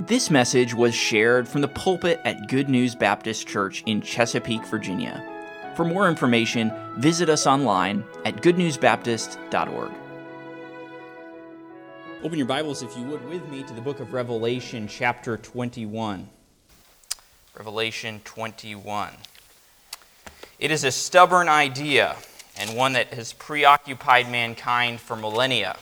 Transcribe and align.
This 0.00 0.30
message 0.30 0.74
was 0.74 0.94
shared 0.94 1.48
from 1.48 1.60
the 1.60 1.66
pulpit 1.66 2.20
at 2.24 2.46
Good 2.46 2.68
News 2.68 2.94
Baptist 2.94 3.48
Church 3.48 3.82
in 3.84 4.00
Chesapeake, 4.00 4.64
Virginia. 4.66 5.24
For 5.74 5.84
more 5.84 6.08
information, 6.08 6.72
visit 6.98 7.28
us 7.28 7.48
online 7.48 8.04
at 8.24 8.36
goodnewsbaptist.org. 8.36 9.90
Open 12.22 12.38
your 12.38 12.46
Bibles, 12.46 12.84
if 12.84 12.96
you 12.96 13.02
would, 13.06 13.28
with 13.28 13.48
me 13.48 13.64
to 13.64 13.74
the 13.74 13.80
book 13.80 13.98
of 13.98 14.12
Revelation, 14.12 14.86
chapter 14.86 15.36
21. 15.36 16.28
Revelation 17.56 18.20
21. 18.22 19.10
It 20.60 20.70
is 20.70 20.84
a 20.84 20.92
stubborn 20.92 21.48
idea 21.48 22.14
and 22.56 22.76
one 22.76 22.92
that 22.92 23.12
has 23.14 23.32
preoccupied 23.32 24.30
mankind 24.30 25.00
for 25.00 25.16
millennia. 25.16 25.76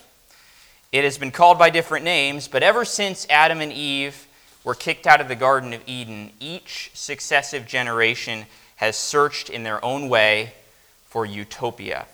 It 0.97 1.05
has 1.05 1.19
been 1.19 1.31
called 1.31 1.59
by 1.59 1.69
different 1.69 2.07
names, 2.07 2.49
but 2.49 2.63
ever 2.63 2.87
since 2.87 3.27
Adam 3.29 3.61
and 3.61 3.71
Eve 3.71 4.27
were 4.65 4.75
kicked 4.75 5.07
out 5.07 5.21
of 5.21 5.29
the 5.29 5.37
Garden 5.37 5.75
of 5.75 5.82
Eden, 5.87 6.32
each 6.41 6.91
successive 6.95 7.67
generation 7.67 8.46
has 8.77 8.96
searched 8.96 9.51
in 9.51 9.63
their 9.63 9.85
own 9.85 10.09
way 10.09 10.54
for 11.04 11.27
utopia. 11.27 12.07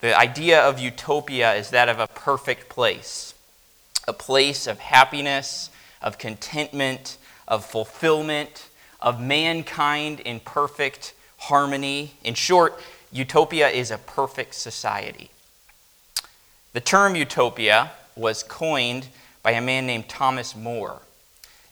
The 0.00 0.14
idea 0.14 0.60
of 0.60 0.78
utopia 0.78 1.54
is 1.54 1.70
that 1.70 1.88
of 1.88 2.00
a 2.00 2.06
perfect 2.06 2.68
place, 2.68 3.32
a 4.06 4.12
place 4.12 4.66
of 4.66 4.78
happiness, 4.78 5.70
of 6.02 6.18
contentment, 6.18 7.16
of 7.48 7.64
fulfillment, 7.64 8.68
of 9.00 9.18
mankind 9.18 10.20
in 10.20 10.38
perfect 10.38 11.14
harmony. 11.38 12.12
In 12.24 12.34
short, 12.34 12.78
utopia 13.10 13.70
is 13.70 13.90
a 13.90 13.96
perfect 13.96 14.54
society. 14.54 15.30
The 16.72 16.80
term 16.80 17.16
utopia 17.16 17.92
was 18.14 18.42
coined 18.42 19.08
by 19.42 19.52
a 19.52 19.60
man 19.60 19.86
named 19.86 20.08
Thomas 20.08 20.54
More. 20.54 21.00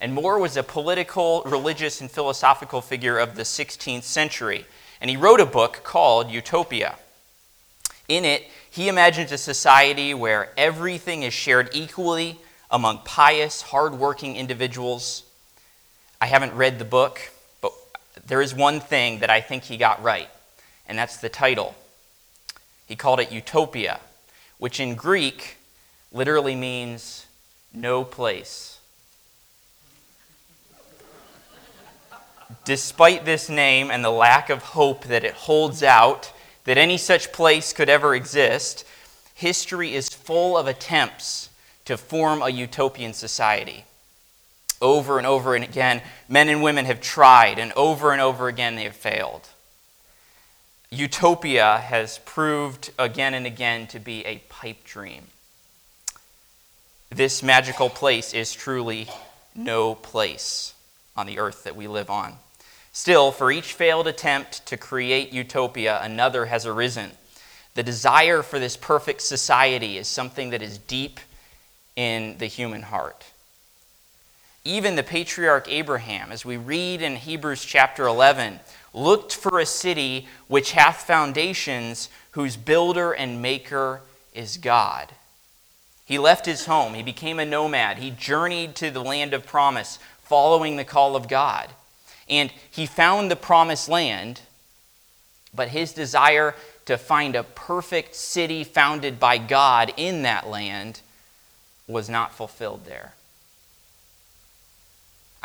And 0.01 0.15
More 0.15 0.39
was 0.39 0.57
a 0.57 0.63
political, 0.63 1.43
religious, 1.45 2.01
and 2.01 2.11
philosophical 2.11 2.81
figure 2.81 3.19
of 3.19 3.35
the 3.35 3.43
16th 3.43 4.05
century. 4.05 4.67
And 5.01 5.11
he 5.11 5.17
wrote 5.17 5.41
a 5.41 5.47
book 5.47 5.81
called 5.85 6.31
Utopia. 6.31 6.97
In 8.09 8.25
it, 8.25 8.45
he 8.71 8.89
imagines 8.89 9.33
a 9.33 9.39
society 9.39 10.15
where 10.15 10.51
everything 10.57 11.23
is 11.23 11.35
shared 11.35 11.71
equally 11.73 12.39
among 12.71 12.99
pious, 13.05 13.63
hardworking 13.63 14.37
individuals. 14.37 15.25
I 16.21 16.27
haven't 16.27 16.55
read 16.55 16.79
the 16.79 16.85
book, 16.85 17.21
but 17.61 17.73
there 18.27 18.41
is 18.41 18.55
one 18.55 18.81
thing 18.81 19.21
that 19.21 19.31
I 19.31 19.41
think 19.41 19.65
he 19.65 19.77
got 19.77 20.03
right, 20.03 20.29
and 20.89 20.99
that's 20.99 21.19
the 21.19 21.29
title. 21.29 21.75
He 22.87 22.97
called 22.97 23.21
it 23.21 23.33
Utopia, 23.33 24.01
which 24.59 24.81
in 24.81 24.95
Greek 24.95 25.59
literally 26.13 26.55
means 26.55 27.27
no 27.73 28.05
place. 28.05 28.79
Despite 32.65 33.25
this 33.25 33.49
name 33.49 33.91
and 33.91 34.05
the 34.05 34.11
lack 34.11 34.51
of 34.51 34.63
hope 34.63 35.05
that 35.05 35.25
it 35.25 35.35
holds 35.35 35.83
out 35.83 36.33
that 36.65 36.79
any 36.79 36.97
such 36.97 37.33
place 37.33 37.73
could 37.73 37.89
ever 37.89 38.15
exist, 38.15 38.85
history 39.35 39.95
is 39.95 40.09
full 40.09 40.57
of 40.57 40.67
attempts 40.67 41.51
to 41.85 41.97
form 41.97 42.43
a 42.43 42.49
utopian 42.49 43.13
society. 43.13 43.85
Over 44.81 45.19
and 45.19 45.27
over 45.27 45.55
and 45.55 45.65
again, 45.65 46.03
men 46.29 46.49
and 46.49 46.63
women 46.63 46.85
have 46.85 47.01
tried, 47.01 47.59
and 47.59 47.73
over 47.73 48.13
and 48.13 48.21
over 48.21 48.49
again, 48.49 48.77
they 48.77 48.85
have 48.85 48.97
failed 48.97 49.49
utopia 50.91 51.79
has 51.79 52.19
proved 52.19 52.91
again 52.99 53.35
and 53.35 53.47
again 53.47 53.87
to 53.89 53.99
be 53.99 54.25
a 54.25 54.39
pipe 54.49 54.85
dream. 54.85 55.25
This 57.11 57.43
magical 57.43 57.89
place 57.89 58.35
is 58.35 58.53
truly 58.53 59.09
no 59.55 59.95
place 59.95 60.75
on 61.17 61.27
the 61.27 61.39
earth 61.39 61.65
that 61.65 61.77
we 61.77 61.87
live 61.89 62.11
on. 62.11 62.35
Still, 62.93 63.31
for 63.31 63.51
each 63.51 63.75
failed 63.75 64.07
attempt 64.07 64.65
to 64.67 64.77
create 64.77 65.33
utopia, 65.33 66.01
another 66.03 66.47
has 66.47 66.67
arisen. 66.67 67.11
The 67.75 67.83
desire 67.83 68.43
for 68.43 68.59
this 68.59 68.77
perfect 68.77 69.21
society 69.21 69.99
is 69.99 70.09
something 70.09 70.51
that 70.51 70.63
is 70.63 70.79
deep 70.79 71.21
in 71.95 72.39
the 72.39 72.47
human 72.47 72.83
heart. 72.83 73.25
Even 74.65 74.97
the 74.97 75.03
patriarch 75.03 75.69
Abraham, 75.69 76.33
as 76.33 76.45
we 76.45 76.57
read 76.57 77.03
in 77.03 77.17
Hebrews 77.17 77.65
chapter 77.65 78.07
11, 78.07 78.61
looked 78.97 79.35
for 79.35 79.61
a 79.61 79.67
city 79.67 80.27
which 80.49 80.73
hath 80.73 81.03
foundations, 81.03 82.09
whose 82.33 82.57
builder 82.57 83.13
and 83.13 83.43
maker 83.43 84.01
is 84.35 84.57
God. 84.57 85.13
He 86.07 86.19
left 86.19 86.47
his 86.47 86.67
home. 86.67 86.95
He 86.95 87.03
became 87.03 87.39
a 87.39 87.45
nomad. 87.45 87.99
He 87.99 88.11
journeyed 88.11 88.75
to 88.77 88.91
the 88.91 89.03
land 89.03 89.35
of 89.35 89.47
promise, 89.47 89.99
following 90.23 90.77
the 90.77 90.85
call 90.85 91.15
of 91.15 91.29
God. 91.29 91.69
And 92.29 92.53
he 92.71 92.87
found 92.87 93.31
the 93.31 93.37
promised 93.37 93.89
land, 93.89 94.41
but 95.55 95.69
his 95.69 95.93
desire 95.93 96.55
to 96.87 96.97
find 96.97 97.37
a 97.37 97.43
perfect 97.43 98.15
city 98.15 98.65
founded 98.65 99.21
by 99.21 99.39
God 99.39 99.93
in 99.97 100.23
that 100.23 100.47
land 100.47 101.01
was 101.87 102.09
not 102.09 102.33
fulfilled 102.33 102.85
there. 102.87 103.15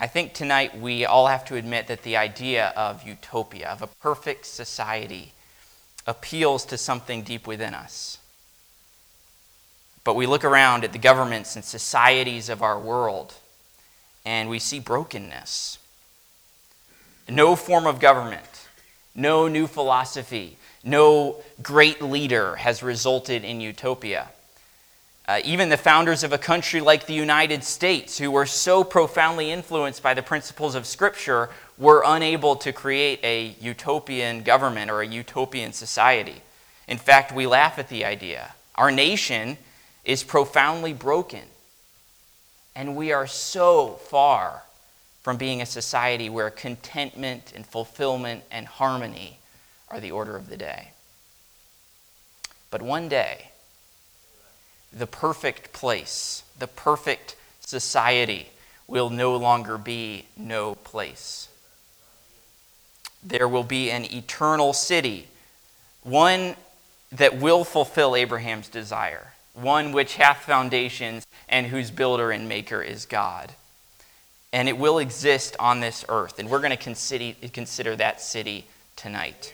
I 0.02 0.08
think 0.08 0.34
tonight 0.34 0.76
we 0.76 1.06
all 1.06 1.28
have 1.28 1.46
to 1.46 1.56
admit 1.56 1.86
that 1.86 2.02
the 2.02 2.18
idea 2.18 2.74
of 2.76 3.04
utopia, 3.08 3.70
of 3.70 3.84
a 3.84 3.88
perfect 3.88 4.48
society, 4.48 5.32
appeals 6.08 6.66
to 6.66 6.78
something 6.80 7.22
deep 7.22 7.46
within 7.46 7.76
us. 7.76 8.18
But 10.04 10.16
we 10.16 10.26
look 10.26 10.44
around 10.44 10.84
at 10.84 10.92
the 10.92 10.98
governments 10.98 11.56
and 11.56 11.64
societies 11.64 12.50
of 12.50 12.64
our 12.64 12.80
world 12.80 13.36
and 14.26 14.50
we 14.50 14.58
see 14.58 14.80
brokenness. 14.80 15.78
No 17.30 17.56
form 17.56 17.86
of 17.86 18.00
government, 18.00 18.68
no 19.14 19.48
new 19.48 19.68
philosophy, 19.68 20.58
no 20.84 21.44
great 21.62 22.02
leader 22.02 22.56
has 22.56 22.82
resulted 22.82 23.44
in 23.44 23.62
utopia. 23.62 24.30
Uh, 25.28 25.40
even 25.44 25.70
the 25.70 25.78
founders 25.78 26.24
of 26.24 26.34
a 26.34 26.38
country 26.38 26.82
like 26.82 27.06
the 27.06 27.14
United 27.14 27.64
States, 27.64 28.18
who 28.18 28.32
were 28.32 28.46
so 28.46 28.84
profoundly 28.84 29.52
influenced 29.52 30.02
by 30.02 30.14
the 30.14 30.24
principles 30.24 30.76
of 30.76 30.86
Scripture, 30.86 31.50
were 31.78 32.04
unable 32.06 32.56
to 32.56 32.74
create 32.74 33.20
a 33.24 33.56
utopian 33.62 34.42
government 34.42 34.90
or 34.90 35.02
a 35.02 35.08
utopian 35.08 35.74
society. 35.74 36.42
In 36.88 36.98
fact, 36.98 37.32
we 37.32 37.46
laugh 37.46 37.78
at 37.78 37.90
the 37.90 38.04
idea. 38.04 38.54
Our 38.76 38.92
nation 38.92 39.58
is 40.04 40.24
profoundly 40.24 40.94
broken. 40.94 41.44
And 42.76 42.96
we 42.96 43.12
are 43.12 43.28
so 43.28 44.00
far 44.10 44.64
from 45.22 45.38
being 45.38 45.62
a 45.62 45.66
society 45.66 46.30
where 46.30 46.50
contentment 46.50 47.54
and 47.56 47.66
fulfillment 47.66 48.44
and 48.50 48.66
harmony 48.66 49.38
are 49.90 50.00
the 50.00 50.12
order 50.12 50.36
of 50.36 50.50
the 50.50 50.58
day. 50.58 50.90
But 52.72 52.82
one 52.82 53.08
day, 53.08 53.51
the 54.92 55.08
perfect 55.08 55.74
place, 55.74 56.44
the 56.60 56.68
perfect 56.68 57.36
society 57.62 58.50
will 58.88 59.10
no 59.10 59.36
longer 59.36 59.78
be 59.78 60.26
no 60.36 60.76
place. 60.76 61.48
There 63.24 63.48
will 63.48 63.64
be 63.64 63.90
an 63.90 64.06
eternal 64.14 64.74
city, 64.74 65.28
one 66.04 66.56
that 67.12 67.38
will 67.38 67.64
fulfill 67.64 68.16
Abraham's 68.16 68.68
desire, 68.68 69.34
one 69.54 69.92
which 69.92 70.16
hath 70.16 70.40
foundations 70.40 71.26
and 71.48 71.68
whose 71.68 71.92
builder 71.92 72.32
and 72.32 72.50
maker 72.50 72.82
is 72.82 73.06
God. 73.06 73.52
And 74.54 74.68
it 74.68 74.78
will 74.78 75.00
exist 75.00 75.56
on 75.60 75.80
this 75.80 76.04
earth, 76.10 76.40
and 76.40 76.50
we're 76.50 76.60
going 76.60 76.72
to 76.72 76.78
consider, 76.78 77.34
consider 77.54 77.96
that 77.96 78.20
city 78.20 78.66
tonight. 78.98 79.54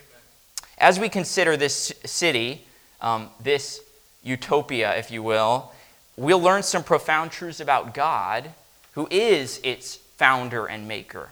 As 0.80 1.00
we 1.00 1.10
consider 1.10 1.58
this 1.58 1.94
city, 2.06 2.66
um, 3.02 3.30
this 3.40 3.82
utopia, 4.28 4.96
if 4.98 5.10
you 5.10 5.24
will, 5.24 5.72
we'll 6.18 6.42
learn 6.42 6.64
some 6.64 6.84
profound 6.84 7.32
truths 7.32 7.60
about 7.60 7.94
God, 7.94 8.52
who 8.94 9.08
is 9.10 9.60
its 9.64 9.96
founder 10.18 10.66
and 10.66 10.88
maker. 10.88 11.30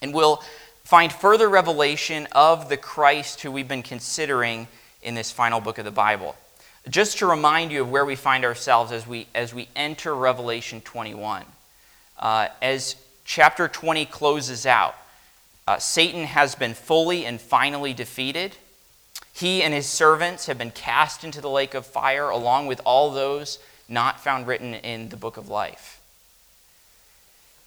And 0.00 0.14
we'll 0.14 0.42
find 0.84 1.12
further 1.12 1.48
revelation 1.48 2.26
of 2.32 2.68
the 2.68 2.76
Christ 2.76 3.42
who 3.42 3.52
we've 3.52 3.68
been 3.68 3.82
considering 3.82 4.66
in 5.02 5.14
this 5.14 5.30
final 5.30 5.60
book 5.60 5.78
of 5.78 5.84
the 5.84 5.90
Bible. 5.90 6.36
Just 6.88 7.18
to 7.18 7.26
remind 7.26 7.72
you 7.72 7.82
of 7.82 7.90
where 7.90 8.04
we 8.04 8.16
find 8.16 8.44
ourselves 8.44 8.90
as 8.90 9.06
we, 9.06 9.26
as 9.34 9.52
we 9.52 9.68
enter 9.76 10.14
Revelation 10.14 10.80
21. 10.80 11.44
Uh, 12.18 12.48
as 12.62 12.96
chapter 13.24 13.68
20 13.68 14.06
closes 14.06 14.64
out, 14.66 14.94
uh, 15.68 15.78
Satan 15.78 16.24
has 16.24 16.54
been 16.54 16.74
fully 16.74 17.26
and 17.26 17.40
finally 17.40 17.92
defeated. 17.92 18.56
He 19.32 19.62
and 19.62 19.72
his 19.72 19.86
servants 19.86 20.46
have 20.46 20.58
been 20.58 20.70
cast 20.70 21.24
into 21.24 21.40
the 21.40 21.48
lake 21.48 21.74
of 21.74 21.86
fire, 21.86 22.28
along 22.28 22.66
with 22.66 22.80
all 22.84 23.10
those 23.10 23.58
not 23.88 24.20
found 24.20 24.46
written 24.46 24.74
in 24.74 25.08
the 25.08 25.16
book 25.16 25.36
of 25.36 25.48
life. 25.48 26.00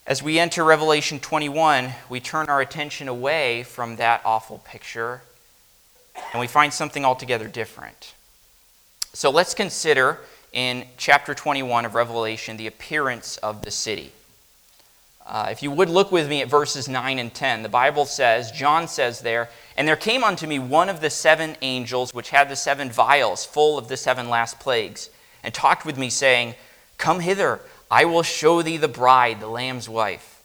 As 0.05 0.21
we 0.21 0.37
enter 0.37 0.63
Revelation 0.63 1.19
21, 1.19 1.93
we 2.09 2.19
turn 2.19 2.47
our 2.47 2.59
attention 2.59 3.07
away 3.07 3.63
from 3.63 3.95
that 3.95 4.21
awful 4.25 4.57
picture 4.59 5.21
and 6.31 6.39
we 6.39 6.47
find 6.47 6.73
something 6.73 7.05
altogether 7.05 7.47
different. 7.47 8.13
So 9.13 9.29
let's 9.29 9.53
consider 9.53 10.19
in 10.51 10.85
chapter 10.97 11.33
21 11.33 11.85
of 11.85 11.95
Revelation 11.95 12.57
the 12.57 12.67
appearance 12.67 13.37
of 13.37 13.63
the 13.63 13.71
city. 13.71 14.11
Uh, 15.25 15.47
if 15.49 15.63
you 15.63 15.71
would 15.71 15.89
look 15.89 16.11
with 16.11 16.27
me 16.27 16.41
at 16.41 16.49
verses 16.49 16.89
9 16.89 17.17
and 17.17 17.33
10, 17.33 17.63
the 17.63 17.69
Bible 17.69 18.05
says, 18.05 18.51
John 18.51 18.87
says 18.87 19.21
there, 19.21 19.49
And 19.77 19.87
there 19.87 19.95
came 19.95 20.23
unto 20.23 20.45
me 20.45 20.59
one 20.59 20.89
of 20.89 20.99
the 20.99 21.09
seven 21.09 21.55
angels 21.61 22.13
which 22.13 22.31
had 22.31 22.49
the 22.49 22.57
seven 22.57 22.91
vials 22.91 23.45
full 23.45 23.77
of 23.77 23.87
the 23.87 23.95
seven 23.95 24.29
last 24.29 24.59
plagues, 24.59 25.09
and 25.41 25.53
talked 25.53 25.85
with 25.85 25.97
me, 25.97 26.09
saying, 26.09 26.55
Come 26.97 27.21
hither, 27.21 27.61
I 27.89 28.03
will 28.05 28.23
show 28.23 28.61
thee 28.61 28.77
the 28.77 28.89
bride, 28.89 29.39
the 29.39 29.47
Lamb's 29.47 29.87
wife. 29.87 30.43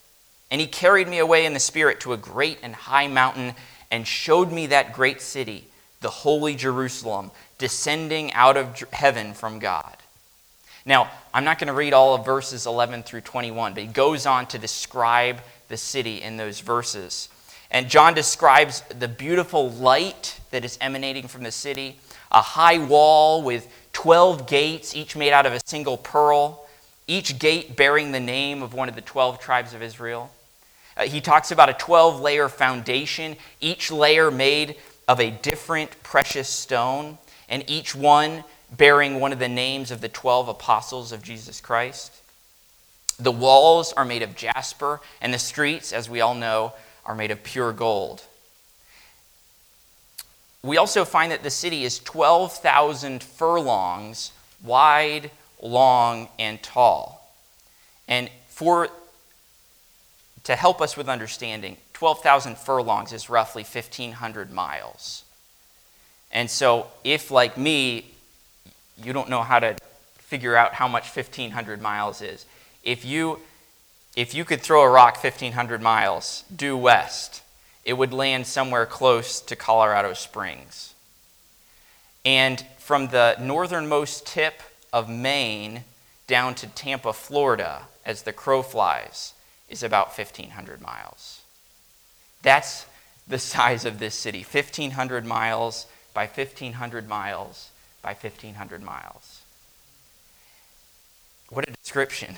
And 0.50 0.60
he 0.60 0.66
carried 0.66 1.08
me 1.08 1.18
away 1.18 1.44
in 1.44 1.54
the 1.54 1.60
Spirit 1.60 2.00
to 2.00 2.12
a 2.12 2.16
great 2.16 2.58
and 2.62 2.74
high 2.74 3.08
mountain, 3.08 3.54
and 3.90 4.06
showed 4.06 4.52
me 4.52 4.66
that 4.66 4.92
great 4.92 5.20
city, 5.20 5.66
the 6.00 6.10
holy 6.10 6.54
Jerusalem, 6.54 7.32
descending 7.58 8.32
out 8.32 8.56
of 8.56 8.78
heaven 8.92 9.34
from 9.34 9.58
God 9.58 9.96
now, 10.88 11.10
I'm 11.34 11.44
not 11.44 11.58
going 11.58 11.68
to 11.68 11.74
read 11.74 11.92
all 11.92 12.14
of 12.14 12.24
verses 12.24 12.66
11 12.66 13.02
through 13.02 13.20
21, 13.20 13.74
but 13.74 13.82
he 13.82 13.88
goes 13.88 14.24
on 14.24 14.46
to 14.46 14.58
describe 14.58 15.40
the 15.68 15.76
city 15.76 16.22
in 16.22 16.38
those 16.38 16.60
verses. 16.60 17.28
And 17.70 17.90
John 17.90 18.14
describes 18.14 18.80
the 18.98 19.06
beautiful 19.06 19.70
light 19.70 20.40
that 20.50 20.64
is 20.64 20.78
emanating 20.80 21.28
from 21.28 21.42
the 21.42 21.52
city, 21.52 22.00
a 22.32 22.40
high 22.40 22.78
wall 22.78 23.42
with 23.42 23.70
12 23.92 24.46
gates, 24.46 24.96
each 24.96 25.14
made 25.14 25.32
out 25.32 25.44
of 25.44 25.52
a 25.52 25.60
single 25.66 25.98
pearl, 25.98 26.66
each 27.06 27.38
gate 27.38 27.76
bearing 27.76 28.12
the 28.12 28.20
name 28.20 28.62
of 28.62 28.72
one 28.72 28.88
of 28.88 28.94
the 28.94 29.02
12 29.02 29.38
tribes 29.38 29.74
of 29.74 29.82
Israel. 29.82 30.30
Uh, 30.96 31.02
he 31.02 31.20
talks 31.20 31.50
about 31.50 31.68
a 31.68 31.74
12 31.74 32.18
layer 32.22 32.48
foundation, 32.48 33.36
each 33.60 33.92
layer 33.92 34.30
made 34.30 34.76
of 35.06 35.20
a 35.20 35.30
different 35.30 36.02
precious 36.02 36.48
stone, 36.48 37.18
and 37.50 37.62
each 37.66 37.94
one 37.94 38.42
bearing 38.76 39.20
one 39.20 39.32
of 39.32 39.38
the 39.38 39.48
names 39.48 39.90
of 39.90 40.00
the 40.00 40.08
12 40.08 40.48
apostles 40.48 41.12
of 41.12 41.22
Jesus 41.22 41.60
Christ. 41.60 42.12
The 43.18 43.32
walls 43.32 43.92
are 43.92 44.04
made 44.04 44.22
of 44.22 44.36
jasper, 44.36 45.00
and 45.20 45.34
the 45.34 45.38
streets, 45.38 45.92
as 45.92 46.08
we 46.08 46.20
all 46.20 46.34
know, 46.34 46.72
are 47.04 47.14
made 47.14 47.30
of 47.30 47.42
pure 47.42 47.72
gold. 47.72 48.22
We 50.62 50.76
also 50.76 51.04
find 51.04 51.32
that 51.32 51.42
the 51.42 51.50
city 51.50 51.84
is 51.84 51.98
12,000 52.00 53.22
furlongs 53.22 54.32
wide, 54.62 55.30
long, 55.62 56.28
and 56.38 56.62
tall. 56.62 57.34
And 58.06 58.30
for 58.48 58.88
to 60.44 60.56
help 60.56 60.80
us 60.80 60.96
with 60.96 61.08
understanding, 61.08 61.76
12,000 61.92 62.56
furlongs 62.56 63.12
is 63.12 63.28
roughly 63.28 63.62
1,500 63.62 64.52
miles. 64.52 65.24
And 66.30 66.50
so, 66.50 66.88
if, 67.04 67.30
like 67.30 67.56
me, 67.56 68.06
you 69.02 69.12
don't 69.12 69.28
know 69.28 69.42
how 69.42 69.58
to 69.58 69.76
figure 70.18 70.56
out 70.56 70.74
how 70.74 70.88
much 70.88 71.04
1,500 71.14 71.80
miles 71.80 72.20
is. 72.20 72.44
If 72.82 73.04
you, 73.04 73.40
if 74.16 74.34
you 74.34 74.44
could 74.44 74.60
throw 74.60 74.82
a 74.82 74.90
rock 74.90 75.22
1,500 75.22 75.80
miles 75.80 76.44
due 76.54 76.76
west, 76.76 77.42
it 77.84 77.94
would 77.94 78.12
land 78.12 78.46
somewhere 78.46 78.86
close 78.86 79.40
to 79.40 79.56
Colorado 79.56 80.12
Springs. 80.12 80.94
And 82.24 82.64
from 82.78 83.08
the 83.08 83.36
northernmost 83.40 84.26
tip 84.26 84.60
of 84.92 85.08
Maine 85.08 85.84
down 86.26 86.54
to 86.56 86.66
Tampa, 86.66 87.12
Florida, 87.12 87.82
as 88.04 88.22
the 88.22 88.32
crow 88.32 88.62
flies, 88.62 89.32
is 89.68 89.82
about 89.82 90.08
1,500 90.08 90.80
miles. 90.80 91.40
That's 92.42 92.86
the 93.26 93.38
size 93.38 93.84
of 93.84 93.98
this 93.98 94.14
city 94.14 94.40
1,500 94.40 95.24
miles 95.24 95.86
by 96.12 96.26
1,500 96.26 97.08
miles 97.08 97.70
by 98.02 98.10
1,500 98.10 98.82
miles. 98.82 99.42
What 101.50 101.68
a 101.68 101.72
description. 101.72 102.36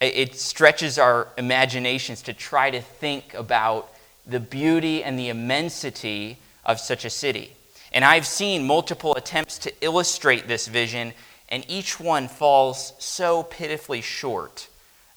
It 0.00 0.36
stretches 0.36 0.98
our 0.98 1.28
imaginations 1.38 2.22
to 2.22 2.32
try 2.32 2.70
to 2.70 2.80
think 2.80 3.34
about 3.34 3.88
the 4.26 4.40
beauty 4.40 5.04
and 5.04 5.18
the 5.18 5.28
immensity 5.28 6.38
of 6.64 6.80
such 6.80 7.04
a 7.04 7.10
city. 7.10 7.52
And 7.92 8.04
I've 8.04 8.26
seen 8.26 8.66
multiple 8.66 9.14
attempts 9.14 9.58
to 9.58 9.72
illustrate 9.80 10.48
this 10.48 10.66
vision, 10.66 11.12
and 11.48 11.64
each 11.68 12.00
one 12.00 12.26
falls 12.26 12.94
so 12.98 13.42
pitifully 13.44 14.00
short 14.00 14.68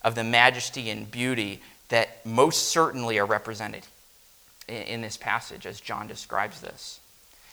of 0.03 0.13
the 0.13 0.23
majesty 0.23 0.89
and 0.89 1.09
beauty 1.09 1.61
that 1.89 2.23
most 2.25 2.67
certainly 2.67 3.17
are 3.17 3.25
represented 3.25 3.83
in 4.67 5.01
this 5.01 5.17
passage 5.17 5.65
as 5.65 5.79
John 5.79 6.07
describes 6.07 6.61
this. 6.61 6.99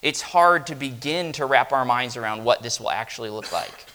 It's 0.02 0.20
hard 0.20 0.66
to 0.66 0.74
begin 0.74 1.32
to 1.34 1.46
wrap 1.46 1.72
our 1.72 1.84
minds 1.84 2.16
around 2.16 2.44
what 2.44 2.62
this 2.62 2.80
will 2.80 2.90
actually 2.90 3.30
look 3.30 3.52
like. 3.52 3.86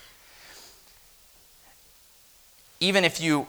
Even 2.80 3.04
if 3.04 3.20
you 3.20 3.46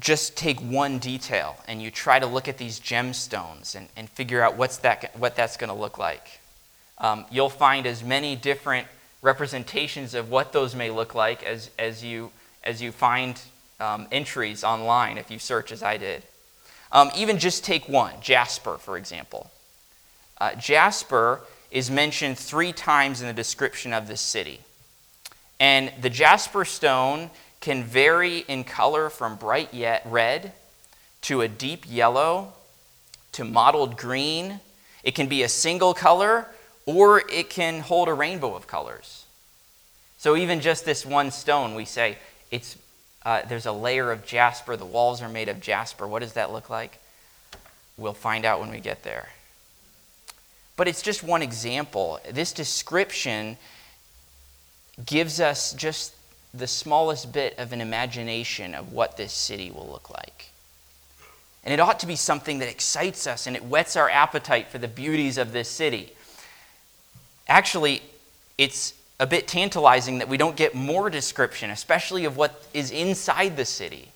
just 0.00 0.36
take 0.36 0.58
one 0.58 0.98
detail 0.98 1.56
and 1.68 1.80
you 1.80 1.90
try 1.90 2.18
to 2.18 2.26
look 2.26 2.48
at 2.48 2.58
these 2.58 2.80
gemstones 2.80 3.76
and, 3.76 3.88
and 3.96 4.10
figure 4.10 4.42
out 4.42 4.56
what's 4.56 4.78
that, 4.78 5.16
what 5.16 5.36
that's 5.36 5.56
going 5.56 5.68
to 5.68 5.76
look 5.76 5.96
like, 5.96 6.40
um, 6.98 7.24
you'll 7.30 7.48
find 7.48 7.86
as 7.86 8.02
many 8.02 8.34
different 8.34 8.88
representations 9.20 10.14
of 10.14 10.28
what 10.28 10.52
those 10.52 10.74
may 10.74 10.90
look 10.90 11.14
like 11.14 11.44
as, 11.44 11.70
as, 11.78 12.02
you, 12.02 12.32
as 12.64 12.82
you 12.82 12.90
find 12.90 13.40
um, 13.78 14.08
entries 14.10 14.64
online 14.64 15.18
if 15.18 15.30
you 15.30 15.38
search 15.38 15.70
as 15.70 15.82
I 15.82 15.98
did. 15.98 16.24
Um, 16.90 17.10
even 17.16 17.38
just 17.38 17.64
take 17.64 17.88
one, 17.88 18.14
Jasper, 18.20 18.76
for 18.76 18.96
example. 18.96 19.50
Uh, 20.40 20.54
Jasper 20.56 21.40
is 21.72 21.90
mentioned 21.90 22.38
three 22.38 22.72
times 22.72 23.20
in 23.20 23.26
the 23.26 23.32
description 23.32 23.92
of 23.92 24.06
this 24.06 24.20
city. 24.20 24.60
And 25.58 25.92
the 26.00 26.10
jasper 26.10 26.64
stone 26.64 27.30
can 27.60 27.82
vary 27.82 28.38
in 28.40 28.64
color 28.64 29.08
from 29.08 29.36
bright 29.36 29.72
yet 29.72 30.02
red 30.04 30.52
to 31.22 31.40
a 31.40 31.48
deep 31.48 31.84
yellow 31.88 32.52
to 33.32 33.44
mottled 33.44 33.96
green. 33.96 34.60
It 35.02 35.14
can 35.14 35.28
be 35.28 35.42
a 35.42 35.48
single 35.48 35.94
color 35.94 36.46
or 36.84 37.22
it 37.30 37.48
can 37.48 37.80
hold 37.80 38.08
a 38.08 38.14
rainbow 38.14 38.54
of 38.54 38.66
colors. 38.66 39.24
So 40.18 40.36
even 40.36 40.60
just 40.60 40.84
this 40.84 41.06
one 41.06 41.30
stone, 41.30 41.74
we 41.74 41.84
say 41.84 42.18
it's 42.50 42.76
uh, 43.24 43.42
there's 43.48 43.66
a 43.66 43.72
layer 43.72 44.10
of 44.10 44.26
jasper. 44.26 44.76
The 44.76 44.84
walls 44.84 45.22
are 45.22 45.28
made 45.28 45.48
of 45.48 45.60
jasper. 45.60 46.06
What 46.06 46.22
does 46.22 46.32
that 46.32 46.52
look 46.52 46.68
like? 46.68 46.98
We'll 47.96 48.14
find 48.14 48.44
out 48.44 48.60
when 48.60 48.70
we 48.70 48.80
get 48.80 49.04
there. 49.04 49.28
But 50.76 50.88
it's 50.88 51.02
just 51.02 51.22
one 51.22 51.42
example. 51.42 52.18
This 52.30 52.52
description 52.52 53.56
gives 55.04 55.40
us 55.40 55.72
just 55.72 56.14
the 56.54 56.66
smallest 56.66 57.32
bit 57.32 57.58
of 57.58 57.72
an 57.72 57.80
imagination 57.80 58.74
of 58.74 58.92
what 58.92 59.16
this 59.16 59.32
city 59.32 59.70
will 59.70 59.88
look 59.88 60.10
like. 60.10 60.50
And 61.64 61.72
it 61.72 61.80
ought 61.80 62.00
to 62.00 62.06
be 62.06 62.16
something 62.16 62.58
that 62.58 62.68
excites 62.68 63.26
us 63.26 63.46
and 63.46 63.56
it 63.56 63.64
whets 63.64 63.96
our 63.96 64.10
appetite 64.10 64.68
for 64.68 64.78
the 64.78 64.88
beauties 64.88 65.38
of 65.38 65.52
this 65.52 65.68
city. 65.68 66.12
Actually, 67.48 68.02
it's 68.58 68.94
a 69.20 69.26
bit 69.26 69.46
tantalizing 69.46 70.18
that 70.18 70.28
we 70.28 70.36
don't 70.36 70.56
get 70.56 70.74
more 70.74 71.08
description, 71.08 71.70
especially 71.70 72.24
of 72.24 72.36
what 72.36 72.66
is 72.74 72.90
inside 72.90 73.56
the 73.56 73.64
city. 73.64 74.08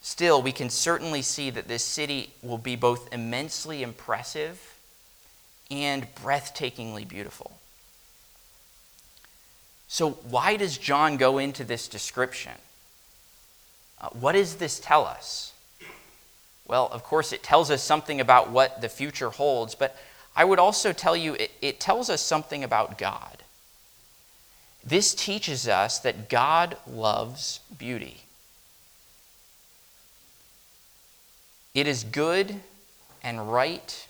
Still, 0.00 0.40
we 0.40 0.52
can 0.52 0.70
certainly 0.70 1.20
see 1.20 1.50
that 1.50 1.68
this 1.68 1.82
city 1.82 2.30
will 2.42 2.58
be 2.58 2.76
both 2.76 3.12
immensely 3.12 3.82
impressive 3.82 4.75
and 5.70 6.06
breathtakingly 6.14 7.06
beautiful. 7.06 7.58
So, 9.88 10.10
why 10.10 10.56
does 10.56 10.78
John 10.78 11.16
go 11.16 11.38
into 11.38 11.64
this 11.64 11.88
description? 11.88 12.52
Uh, 14.00 14.08
what 14.10 14.32
does 14.32 14.56
this 14.56 14.80
tell 14.80 15.04
us? 15.04 15.52
Well, 16.66 16.88
of 16.90 17.04
course, 17.04 17.32
it 17.32 17.42
tells 17.42 17.70
us 17.70 17.82
something 17.82 18.20
about 18.20 18.50
what 18.50 18.80
the 18.80 18.88
future 18.88 19.30
holds, 19.30 19.74
but 19.74 19.96
I 20.34 20.44
would 20.44 20.58
also 20.58 20.92
tell 20.92 21.16
you 21.16 21.34
it, 21.34 21.52
it 21.62 21.80
tells 21.80 22.10
us 22.10 22.20
something 22.20 22.64
about 22.64 22.98
God. 22.98 23.38
This 24.84 25.14
teaches 25.14 25.66
us 25.66 25.98
that 26.00 26.28
God 26.28 26.76
loves 26.86 27.60
beauty. 27.76 28.22
It 31.74 31.86
is 31.86 32.04
good 32.04 32.60
and 33.22 33.52
right 33.52 34.06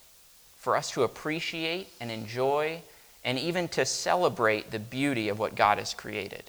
for 0.66 0.76
us 0.76 0.90
to 0.90 1.04
appreciate 1.04 1.86
and 2.00 2.10
enjoy 2.10 2.82
and 3.24 3.38
even 3.38 3.68
to 3.68 3.86
celebrate 3.86 4.72
the 4.72 4.80
beauty 4.80 5.28
of 5.28 5.38
what 5.38 5.54
God 5.54 5.78
has 5.78 5.94
created. 5.94 6.42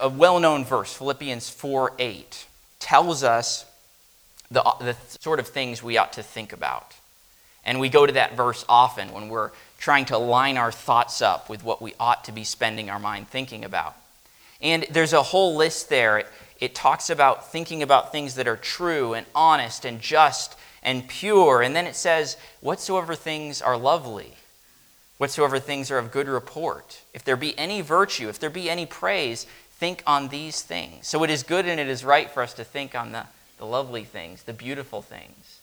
A 0.00 0.08
well 0.08 0.38
known 0.38 0.64
verse, 0.64 0.94
Philippians 0.94 1.50
4 1.50 1.94
8, 1.98 2.46
tells 2.78 3.24
us 3.24 3.66
the, 4.48 4.62
the 4.78 4.94
sort 5.18 5.40
of 5.40 5.48
things 5.48 5.82
we 5.82 5.98
ought 5.98 6.12
to 6.12 6.22
think 6.22 6.52
about. 6.52 6.94
And 7.64 7.80
we 7.80 7.88
go 7.88 8.06
to 8.06 8.12
that 8.12 8.36
verse 8.36 8.64
often 8.68 9.12
when 9.12 9.28
we're 9.28 9.50
trying 9.80 10.04
to 10.04 10.16
line 10.16 10.56
our 10.56 10.70
thoughts 10.70 11.20
up 11.20 11.50
with 11.50 11.64
what 11.64 11.82
we 11.82 11.94
ought 11.98 12.22
to 12.26 12.32
be 12.32 12.44
spending 12.44 12.90
our 12.90 13.00
mind 13.00 13.26
thinking 13.28 13.64
about. 13.64 13.96
And 14.60 14.86
there's 14.88 15.12
a 15.12 15.24
whole 15.24 15.56
list 15.56 15.88
there. 15.88 16.18
It, 16.18 16.26
it 16.60 16.74
talks 16.76 17.10
about 17.10 17.50
thinking 17.50 17.82
about 17.82 18.12
things 18.12 18.36
that 18.36 18.46
are 18.46 18.56
true 18.56 19.14
and 19.14 19.26
honest 19.34 19.84
and 19.84 20.00
just 20.00 20.56
and 20.82 21.08
pure. 21.08 21.62
And 21.62 21.74
then 21.76 21.86
it 21.86 21.96
says, 21.96 22.36
whatsoever 22.60 23.14
things 23.14 23.62
are 23.62 23.76
lovely, 23.76 24.34
whatsoever 25.18 25.58
things 25.58 25.90
are 25.90 25.98
of 25.98 26.10
good 26.10 26.28
report, 26.28 27.02
if 27.14 27.24
there 27.24 27.36
be 27.36 27.56
any 27.58 27.80
virtue, 27.80 28.28
if 28.28 28.38
there 28.38 28.50
be 28.50 28.68
any 28.68 28.86
praise, 28.86 29.46
think 29.70 30.02
on 30.06 30.28
these 30.28 30.62
things. 30.62 31.06
So 31.06 31.22
it 31.24 31.30
is 31.30 31.42
good 31.42 31.66
and 31.66 31.80
it 31.80 31.88
is 31.88 32.04
right 32.04 32.30
for 32.30 32.42
us 32.42 32.54
to 32.54 32.64
think 32.64 32.94
on 32.94 33.12
the, 33.12 33.26
the 33.58 33.66
lovely 33.66 34.04
things, 34.04 34.42
the 34.42 34.52
beautiful 34.52 35.02
things. 35.02 35.60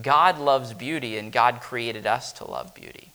God 0.00 0.38
loves 0.38 0.74
beauty, 0.74 1.18
and 1.18 1.32
God 1.32 1.60
created 1.60 2.06
us 2.06 2.32
to 2.34 2.44
love 2.44 2.74
beauty. 2.74 3.10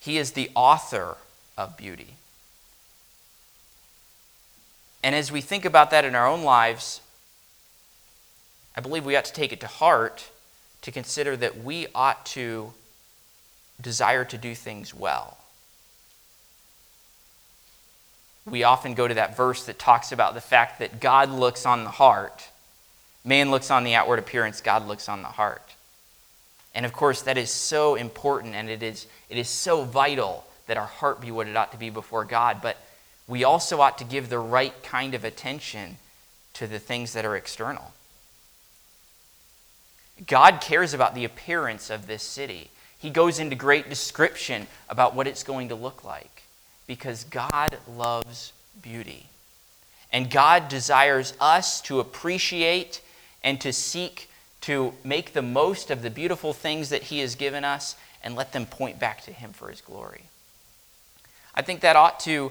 He 0.00 0.18
is 0.18 0.32
the 0.32 0.50
author 0.54 1.16
of 1.56 1.76
beauty. 1.76 2.14
And 5.02 5.14
as 5.14 5.30
we 5.30 5.40
think 5.40 5.64
about 5.64 5.90
that 5.92 6.04
in 6.04 6.14
our 6.14 6.26
own 6.26 6.42
lives, 6.42 7.00
I 8.78 8.80
believe 8.80 9.04
we 9.04 9.16
ought 9.16 9.24
to 9.24 9.32
take 9.32 9.52
it 9.52 9.58
to 9.62 9.66
heart 9.66 10.30
to 10.82 10.92
consider 10.92 11.36
that 11.36 11.64
we 11.64 11.88
ought 11.96 12.24
to 12.26 12.72
desire 13.80 14.24
to 14.26 14.38
do 14.38 14.54
things 14.54 14.94
well. 14.94 15.36
We 18.46 18.62
often 18.62 18.94
go 18.94 19.08
to 19.08 19.14
that 19.14 19.36
verse 19.36 19.66
that 19.66 19.80
talks 19.80 20.12
about 20.12 20.34
the 20.34 20.40
fact 20.40 20.78
that 20.78 21.00
God 21.00 21.28
looks 21.28 21.66
on 21.66 21.82
the 21.82 21.90
heart. 21.90 22.50
Man 23.24 23.50
looks 23.50 23.72
on 23.72 23.82
the 23.82 23.96
outward 23.96 24.20
appearance, 24.20 24.60
God 24.60 24.86
looks 24.86 25.08
on 25.08 25.22
the 25.22 25.28
heart. 25.28 25.74
And 26.72 26.86
of 26.86 26.92
course, 26.92 27.22
that 27.22 27.36
is 27.36 27.50
so 27.50 27.96
important 27.96 28.54
and 28.54 28.70
it 28.70 28.84
is, 28.84 29.08
it 29.28 29.38
is 29.38 29.48
so 29.48 29.82
vital 29.82 30.46
that 30.68 30.76
our 30.76 30.86
heart 30.86 31.20
be 31.20 31.32
what 31.32 31.48
it 31.48 31.56
ought 31.56 31.72
to 31.72 31.78
be 31.78 31.90
before 31.90 32.24
God. 32.24 32.62
But 32.62 32.76
we 33.26 33.42
also 33.42 33.80
ought 33.80 33.98
to 33.98 34.04
give 34.04 34.28
the 34.28 34.38
right 34.38 34.84
kind 34.84 35.14
of 35.14 35.24
attention 35.24 35.96
to 36.52 36.68
the 36.68 36.78
things 36.78 37.14
that 37.14 37.24
are 37.24 37.34
external. 37.34 37.92
God 40.26 40.60
cares 40.60 40.94
about 40.94 41.14
the 41.14 41.24
appearance 41.24 41.90
of 41.90 42.06
this 42.06 42.22
city 42.22 42.70
he 42.98 43.10
goes 43.10 43.38
into 43.38 43.54
great 43.54 43.88
description 43.88 44.66
about 44.88 45.14
what 45.14 45.28
it's 45.28 45.44
going 45.44 45.68
to 45.68 45.76
look 45.76 46.02
like 46.02 46.42
because 46.86 47.24
God 47.24 47.78
loves 47.96 48.52
beauty. 48.82 49.26
And 50.12 50.30
God 50.30 50.68
desires 50.68 51.34
us 51.40 51.80
to 51.82 52.00
appreciate 52.00 53.00
and 53.44 53.60
to 53.60 53.72
seek 53.72 54.28
to 54.62 54.92
make 55.04 55.32
the 55.32 55.42
most 55.42 55.90
of 55.90 56.02
the 56.02 56.10
beautiful 56.10 56.52
things 56.52 56.88
that 56.88 57.04
He 57.04 57.20
has 57.20 57.36
given 57.36 57.64
us 57.64 57.94
and 58.24 58.34
let 58.34 58.52
them 58.52 58.66
point 58.66 58.98
back 58.98 59.22
to 59.22 59.32
Him 59.32 59.52
for 59.52 59.68
His 59.68 59.80
glory. 59.80 60.22
I 61.54 61.62
think 61.62 61.80
that 61.80 61.94
ought 61.94 62.18
to 62.20 62.50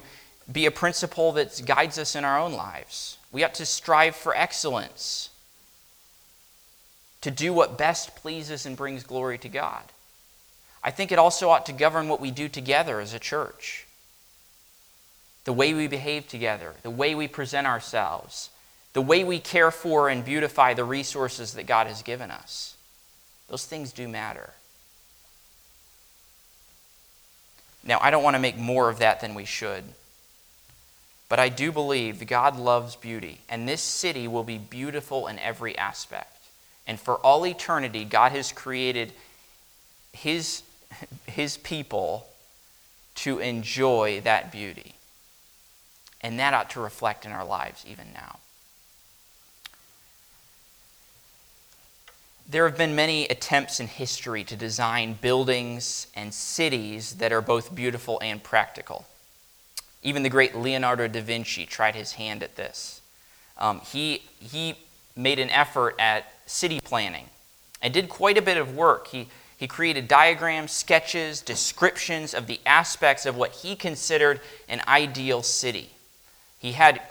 be 0.50 0.66
a 0.66 0.72
principle 0.72 1.34
that 1.34 1.62
guides 1.66 1.98
us 1.98 2.16
in 2.16 2.24
our 2.24 2.40
own 2.40 2.54
lives. 2.54 3.18
We 3.34 3.44
ought 3.44 3.56
to 3.56 3.66
strive 3.66 4.16
for 4.16 4.36
excellence, 4.36 5.30
to 7.22 7.32
do 7.32 7.54
what 7.54 7.78
best 7.78 8.16
pleases 8.16 8.66
and 8.66 8.78
brings 8.78 9.04
glory 9.04 9.38
to 9.40 9.50
God. 9.50 9.84
I 10.84 10.92
think 10.92 11.12
it 11.12 11.20
also 11.20 11.50
ought 11.50 11.66
to 11.66 11.74
govern 11.74 12.08
what 12.08 12.22
we 12.22 12.32
do 12.32 12.48
together 12.48 13.00
as 13.00 13.14
a 13.14 13.20
church. 13.20 13.86
The 15.46 15.54
way 15.54 15.74
we 15.74 15.88
behave 15.88 16.28
together, 16.28 16.74
the 16.84 16.90
way 16.90 17.16
we 17.16 17.28
present 17.28 17.68
ourselves, 17.68 18.50
the 18.94 19.02
way 19.02 19.24
we 19.24 19.40
care 19.40 19.72
for 19.72 20.10
and 20.10 20.24
beautify 20.24 20.74
the 20.74 20.84
resources 20.84 21.54
that 21.54 21.68
God 21.68 21.88
has 21.88 22.02
given 22.02 22.32
us. 22.32 22.76
Those 23.48 23.66
things 23.66 23.92
do 23.92 24.08
matter. 24.08 24.52
Now, 27.84 28.00
I 28.02 28.12
don't 28.12 28.24
want 28.24 28.36
to 28.36 28.42
make 28.42 28.58
more 28.58 28.90
of 28.90 29.00
that 29.00 29.22
than 29.22 29.34
we 29.34 29.46
should. 29.46 29.84
But 31.30 31.40
I 31.40 31.50
do 31.50 31.72
believe 31.72 32.26
God 32.28 32.58
loves 32.58 32.96
beauty, 32.96 33.42
and 33.50 33.68
this 33.68 33.82
city 33.82 34.28
will 34.28 34.44
be 34.44 34.58
beautiful 34.58 35.28
in 35.28 35.40
every 35.40 35.78
aspect. 35.78 36.37
And 36.88 37.00
for 37.00 37.16
all 37.18 37.46
eternity, 37.46 38.06
God 38.06 38.32
has 38.32 38.52
created 38.52 39.14
His 40.14 40.64
his 41.26 41.58
people 41.58 42.28
to 43.16 43.40
enjoy 43.40 44.22
that 44.24 44.52
beauty. 44.52 44.94
And 46.22 46.40
that 46.40 46.54
ought 46.54 46.70
to 46.72 46.80
reflect 46.80 47.26
in 47.26 47.32
our 47.32 47.46
lives 47.46 47.86
even 47.88 48.08
now. 48.14 48.40
There 52.50 52.68
have 52.68 52.78
been 52.78 52.96
many 52.96 53.28
attempts 53.28 53.80
in 53.80 53.88
history 53.88 54.44
to 54.46 54.56
design 54.56 55.18
buildings 55.20 56.08
and 56.16 56.34
cities 56.34 57.16
that 57.16 57.34
are 57.34 57.42
both 57.42 57.76
beautiful 57.76 58.20
and 58.22 58.42
practical. 58.42 59.06
Even 60.02 60.24
the 60.24 60.30
great 60.30 60.56
Leonardo 60.56 61.08
da 61.08 61.22
Vinci 61.22 61.66
tried 61.66 61.96
his 61.96 62.14
hand 62.14 62.42
at 62.42 62.56
this. 62.56 63.02
Um, 63.58 63.82
he, 63.82 64.24
he 64.40 64.76
made 65.16 65.40
an 65.40 65.50
effort 65.50 65.96
at 66.00 66.32
city 66.48 66.80
planning 66.84 67.26
and 67.82 67.94
did 67.94 68.10
quite 68.10 68.38
a 68.38 68.42
bit 68.42 68.58
of 68.58 68.76
work. 68.76 69.08
He, 69.08 69.28
he 69.56 69.68
created 69.68 70.08
diagrams, 70.08 70.72
sketches, 70.72 71.42
descriptions 71.42 72.34
of 72.34 72.48
the 72.48 72.60
aspects 72.66 73.26
of 73.26 73.36
what 73.36 73.52
he 73.52 73.76
considered 73.76 74.42
an 74.68 74.82
ideal 74.88 75.44
city. 75.44 75.92
He 76.60 76.72
had 76.72 77.02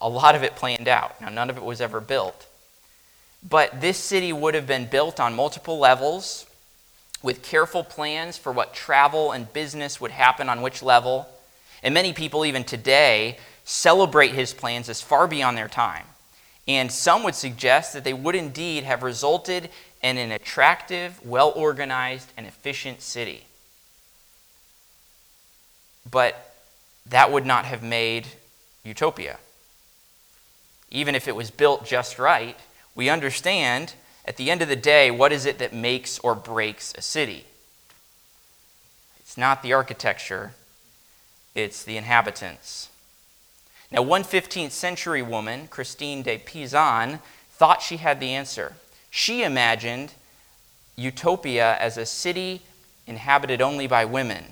a 0.00 0.08
lot 0.08 0.34
of 0.34 0.42
it 0.42 0.56
planned 0.56 0.88
out. 0.88 1.20
Now, 1.20 1.28
none 1.28 1.50
of 1.50 1.56
it 1.56 1.62
was 1.62 1.80
ever 1.80 2.00
built. 2.00 2.46
But 3.48 3.80
this 3.80 3.98
city 3.98 4.32
would 4.32 4.54
have 4.54 4.66
been 4.66 4.86
built 4.86 5.18
on 5.18 5.34
multiple 5.34 5.78
levels 5.78 6.46
with 7.22 7.42
careful 7.42 7.84
plans 7.84 8.36
for 8.36 8.52
what 8.52 8.74
travel 8.74 9.32
and 9.32 9.52
business 9.52 10.00
would 10.00 10.10
happen 10.10 10.48
on 10.48 10.62
which 10.62 10.82
level. 10.82 11.28
And 11.82 11.94
many 11.94 12.12
people, 12.12 12.44
even 12.44 12.64
today, 12.64 13.38
celebrate 13.64 14.32
his 14.32 14.52
plans 14.52 14.88
as 14.88 15.00
far 15.00 15.26
beyond 15.26 15.56
their 15.56 15.68
time. 15.68 16.04
And 16.68 16.92
some 16.92 17.22
would 17.24 17.34
suggest 17.34 17.92
that 17.92 18.04
they 18.04 18.12
would 18.12 18.34
indeed 18.34 18.84
have 18.84 19.02
resulted 19.02 19.70
in 20.02 20.18
an 20.18 20.30
attractive, 20.30 21.24
well 21.24 21.52
organized, 21.54 22.32
and 22.36 22.46
efficient 22.46 23.02
city. 23.02 23.44
But 26.10 26.54
that 27.06 27.32
would 27.32 27.46
not 27.46 27.64
have 27.64 27.82
made 27.82 28.28
utopia. 28.84 29.38
Even 30.90 31.14
if 31.14 31.28
it 31.28 31.36
was 31.36 31.50
built 31.50 31.84
just 31.84 32.18
right, 32.18 32.58
we 32.94 33.08
understand 33.08 33.94
at 34.24 34.36
the 34.36 34.50
end 34.50 34.62
of 34.62 34.68
the 34.68 34.76
day 34.76 35.10
what 35.10 35.32
is 35.32 35.46
it 35.46 35.58
that 35.58 35.72
makes 35.72 36.18
or 36.20 36.34
breaks 36.34 36.92
a 36.96 37.02
city? 37.02 37.46
It's 39.20 39.36
not 39.36 39.62
the 39.62 39.72
architecture, 39.72 40.52
it's 41.54 41.82
the 41.82 41.96
inhabitants. 41.96 42.89
Now, 43.92 44.02
one 44.02 44.22
15th 44.22 44.70
century 44.70 45.22
woman, 45.22 45.66
Christine 45.66 46.22
de 46.22 46.38
Pizan, 46.38 47.20
thought 47.50 47.82
she 47.82 47.96
had 47.96 48.20
the 48.20 48.30
answer. 48.30 48.74
She 49.10 49.42
imagined 49.42 50.12
utopia 50.96 51.76
as 51.78 51.96
a 51.96 52.06
city 52.06 52.62
inhabited 53.06 53.60
only 53.60 53.86
by 53.86 54.04
women. 54.04 54.44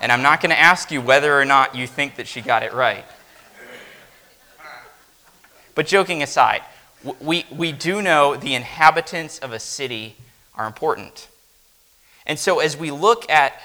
And 0.00 0.10
I'm 0.10 0.22
not 0.22 0.40
going 0.40 0.50
to 0.50 0.58
ask 0.58 0.90
you 0.90 1.00
whether 1.00 1.38
or 1.38 1.44
not 1.44 1.76
you 1.76 1.86
think 1.86 2.16
that 2.16 2.26
she 2.26 2.40
got 2.40 2.62
it 2.62 2.72
right. 2.72 3.04
But 5.74 5.86
joking 5.86 6.22
aside, 6.22 6.62
we, 7.20 7.46
we 7.50 7.72
do 7.72 8.02
know 8.02 8.36
the 8.36 8.54
inhabitants 8.54 9.38
of 9.38 9.52
a 9.52 9.60
city 9.60 10.16
are 10.54 10.66
important. 10.66 11.28
And 12.26 12.38
so 12.38 12.58
as 12.58 12.76
we 12.76 12.90
look 12.90 13.30
at 13.30 13.60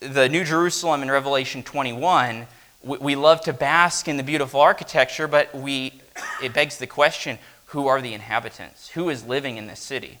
the 0.00 0.28
New 0.28 0.44
Jerusalem 0.44 1.02
in 1.02 1.10
Revelation 1.10 1.62
21, 1.62 2.46
we, 2.82 2.98
we 2.98 3.16
love 3.16 3.40
to 3.42 3.52
bask 3.52 4.08
in 4.08 4.16
the 4.16 4.22
beautiful 4.22 4.60
architecture, 4.60 5.28
but 5.28 5.54
we, 5.54 6.00
it 6.42 6.52
begs 6.52 6.78
the 6.78 6.86
question 6.86 7.38
who 7.66 7.86
are 7.86 8.00
the 8.00 8.14
inhabitants? 8.14 8.88
Who 8.90 9.10
is 9.10 9.26
living 9.26 9.58
in 9.58 9.66
this 9.66 9.80
city? 9.80 10.20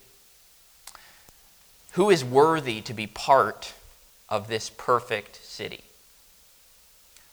Who 1.92 2.10
is 2.10 2.22
worthy 2.22 2.82
to 2.82 2.92
be 2.92 3.06
part 3.06 3.72
of 4.28 4.48
this 4.48 4.70
perfect 4.70 5.44
city? 5.44 5.80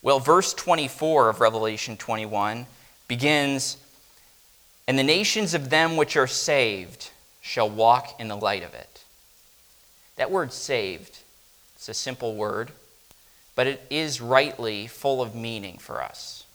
Well, 0.02 0.20
verse 0.20 0.54
24 0.54 1.30
of 1.30 1.42
Revelation 1.42 1.98
21 1.98 2.66
begins 3.08 3.78
And 4.88 4.98
the 4.98 5.04
nations 5.04 5.54
of 5.54 5.70
them 5.70 5.98
which 5.98 6.16
are 6.16 6.28
saved 6.28 7.10
shall 7.42 7.70
walk 7.70 8.20
in 8.20 8.28
the 8.28 8.38
light 8.38 8.64
of 8.64 8.74
it. 8.74 9.04
That 10.16 10.32
word 10.32 10.54
saved, 10.54 11.20
it's 11.76 11.90
a 11.90 11.94
simple 11.94 12.36
word, 12.36 12.72
but 13.56 13.68
it 13.68 13.82
is 13.90 14.22
rightly 14.22 14.86
full 14.88 15.22
of 15.22 15.34
meaning 15.34 15.78
for 15.78 16.04
us. 16.04 16.46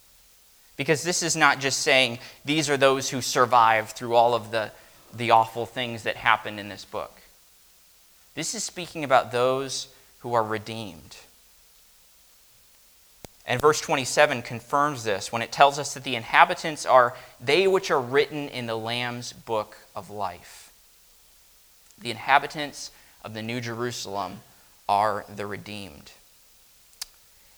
Because 0.76 1.02
this 1.02 1.22
is 1.22 1.36
not 1.36 1.60
just 1.60 1.80
saying 1.80 2.18
these 2.44 2.70
are 2.70 2.76
those 2.76 3.10
who 3.10 3.20
survived 3.20 3.90
through 3.90 4.14
all 4.14 4.34
of 4.34 4.50
the, 4.50 4.70
the 5.14 5.30
awful 5.30 5.66
things 5.66 6.04
that 6.04 6.16
happened 6.16 6.60
in 6.60 6.68
this 6.68 6.84
book. 6.84 7.20
This 8.34 8.54
is 8.54 8.64
speaking 8.64 9.04
about 9.04 9.32
those 9.32 9.88
who 10.20 10.34
are 10.34 10.44
redeemed. 10.44 11.16
And 13.46 13.60
verse 13.60 13.80
27 13.80 14.42
confirms 14.42 15.04
this 15.04 15.32
when 15.32 15.42
it 15.42 15.50
tells 15.50 15.78
us 15.78 15.94
that 15.94 16.04
the 16.04 16.14
inhabitants 16.14 16.86
are 16.86 17.16
they 17.40 17.66
which 17.66 17.90
are 17.90 18.00
written 18.00 18.48
in 18.48 18.66
the 18.66 18.76
Lamb's 18.76 19.32
book 19.32 19.76
of 19.96 20.08
life. 20.08 20.72
The 22.00 22.10
inhabitants 22.10 22.90
of 23.24 23.34
the 23.34 23.42
New 23.42 23.60
Jerusalem 23.60 24.40
are 24.88 25.24
the 25.34 25.46
redeemed. 25.46 26.12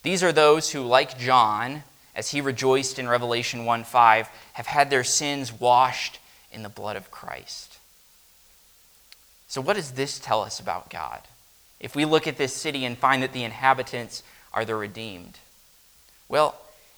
These 0.03 0.23
are 0.23 0.33
those 0.33 0.71
who, 0.71 0.83
like 0.83 1.19
John, 1.19 1.85
as 2.15 2.31
he 2.31 2.41
rejoiced 2.41 2.99
in 2.99 3.09
Revelation 3.09 3.65
1 3.65 3.85
5, 3.85 4.29
have 4.55 4.67
had 4.67 4.91
their 4.91 5.05
sins 5.05 5.53
washed 5.53 6.19
in 6.53 6.63
the 6.63 6.69
blood 6.69 6.97
of 6.97 7.11
Christ. 7.11 7.79
So, 9.49 9.61
what 9.61 9.77
does 9.77 9.93
this 9.93 10.19
tell 10.19 10.43
us 10.43 10.61
about 10.61 10.91
God? 10.91 11.21
If 11.79 11.95
we 11.97 12.05
look 12.05 12.27
at 12.27 12.37
this 12.37 12.55
city 12.55 12.85
and 12.85 12.97
find 12.97 13.23
that 13.23 13.33
the 13.33 13.45
inhabitants 13.45 14.23
are 14.53 14.65
the 14.65 14.75
redeemed, 14.75 15.39
well, 16.29 16.57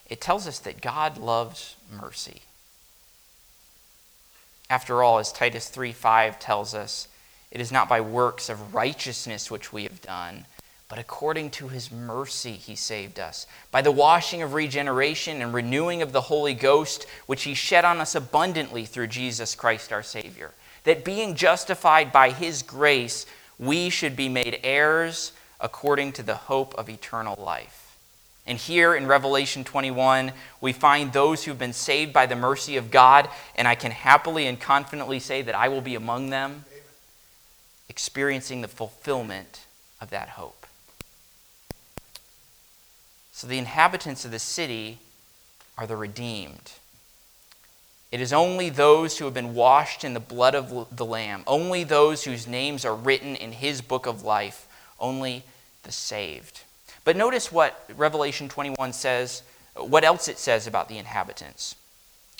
it 0.08 0.20
tells 0.20 0.46
us 0.46 0.58
that 0.60 0.80
God 0.80 1.18
loves 1.18 1.76
mercy. 1.90 2.42
After 4.70 5.02
all, 5.02 5.18
as 5.18 5.32
Titus 5.32 5.68
3 5.68 5.92
5 5.92 6.38
tells 6.38 6.74
us, 6.74 7.08
it 7.50 7.60
is 7.60 7.70
not 7.70 7.88
by 7.88 8.00
works 8.00 8.48
of 8.48 8.74
righteousness 8.74 9.50
which 9.50 9.72
we 9.72 9.84
have 9.84 10.02
done, 10.02 10.46
but 10.94 11.00
according 11.00 11.50
to 11.50 11.66
his 11.66 11.90
mercy 11.90 12.52
he 12.52 12.76
saved 12.76 13.18
us, 13.18 13.48
by 13.72 13.82
the 13.82 13.90
washing 13.90 14.42
of 14.42 14.54
regeneration 14.54 15.42
and 15.42 15.52
renewing 15.52 16.02
of 16.02 16.12
the 16.12 16.20
Holy 16.20 16.54
Ghost, 16.54 17.04
which 17.26 17.42
he 17.42 17.52
shed 17.52 17.84
on 17.84 18.00
us 18.00 18.14
abundantly 18.14 18.84
through 18.84 19.08
Jesus 19.08 19.56
Christ 19.56 19.92
our 19.92 20.04
Savior. 20.04 20.52
That 20.84 21.04
being 21.04 21.34
justified 21.34 22.12
by 22.12 22.30
his 22.30 22.62
grace, 22.62 23.26
we 23.58 23.90
should 23.90 24.14
be 24.14 24.28
made 24.28 24.60
heirs 24.62 25.32
according 25.60 26.12
to 26.12 26.22
the 26.22 26.36
hope 26.36 26.76
of 26.76 26.88
eternal 26.88 27.42
life. 27.44 27.98
And 28.46 28.56
here 28.56 28.94
in 28.94 29.08
Revelation 29.08 29.64
21, 29.64 30.30
we 30.60 30.72
find 30.72 31.12
those 31.12 31.42
who've 31.42 31.58
been 31.58 31.72
saved 31.72 32.12
by 32.12 32.26
the 32.26 32.36
mercy 32.36 32.76
of 32.76 32.92
God, 32.92 33.28
and 33.56 33.66
I 33.66 33.74
can 33.74 33.90
happily 33.90 34.46
and 34.46 34.60
confidently 34.60 35.18
say 35.18 35.42
that 35.42 35.56
I 35.56 35.66
will 35.66 35.80
be 35.80 35.96
among 35.96 36.30
them, 36.30 36.66
experiencing 37.88 38.60
the 38.60 38.68
fulfillment 38.68 39.62
of 40.00 40.10
that 40.10 40.28
hope. 40.28 40.63
So 43.44 43.48
the 43.50 43.58
inhabitants 43.58 44.24
of 44.24 44.30
the 44.30 44.38
city 44.38 45.00
are 45.76 45.86
the 45.86 45.96
redeemed. 45.98 46.72
It 48.10 48.22
is 48.22 48.32
only 48.32 48.70
those 48.70 49.18
who 49.18 49.26
have 49.26 49.34
been 49.34 49.54
washed 49.54 50.02
in 50.02 50.14
the 50.14 50.18
blood 50.18 50.54
of 50.54 50.96
the 50.96 51.04
Lamb, 51.04 51.42
only 51.46 51.84
those 51.84 52.24
whose 52.24 52.46
names 52.46 52.86
are 52.86 52.94
written 52.94 53.36
in 53.36 53.52
his 53.52 53.82
book 53.82 54.06
of 54.06 54.22
life, 54.22 54.66
only 54.98 55.42
the 55.82 55.92
saved. 55.92 56.62
But 57.04 57.18
notice 57.18 57.52
what 57.52 57.84
Revelation 57.94 58.48
21 58.48 58.94
says, 58.94 59.42
what 59.74 60.04
else 60.04 60.26
it 60.26 60.38
says 60.38 60.66
about 60.66 60.88
the 60.88 60.96
inhabitants. 60.96 61.74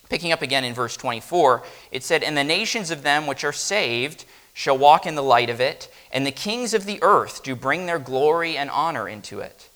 Picking 0.09 0.33
up 0.33 0.41
again 0.41 0.65
in 0.65 0.73
verse 0.73 0.97
24, 0.97 1.65
it 1.93 2.03
said, 2.03 2.23
And 2.23 2.35
the 2.35 2.45
nations 2.45 2.91
of 2.91 3.03
them 3.03 3.27
which 3.27 3.45
are 3.45 3.53
saved 3.53 4.25
shall 4.55 4.79
walk 4.79 5.05
in 5.05 5.17
the 5.17 5.23
light 5.23 5.51
of 5.51 5.61
it, 5.61 5.93
and 6.11 6.27
the 6.27 6.33
kings 6.33 6.73
of 6.73 6.87
the 6.87 6.99
earth 7.03 7.43
do 7.43 7.55
bring 7.55 7.85
their 7.85 7.99
glory 7.99 8.57
and 8.57 8.71
honor 8.71 9.07
into 9.07 9.41
it. 9.41 9.69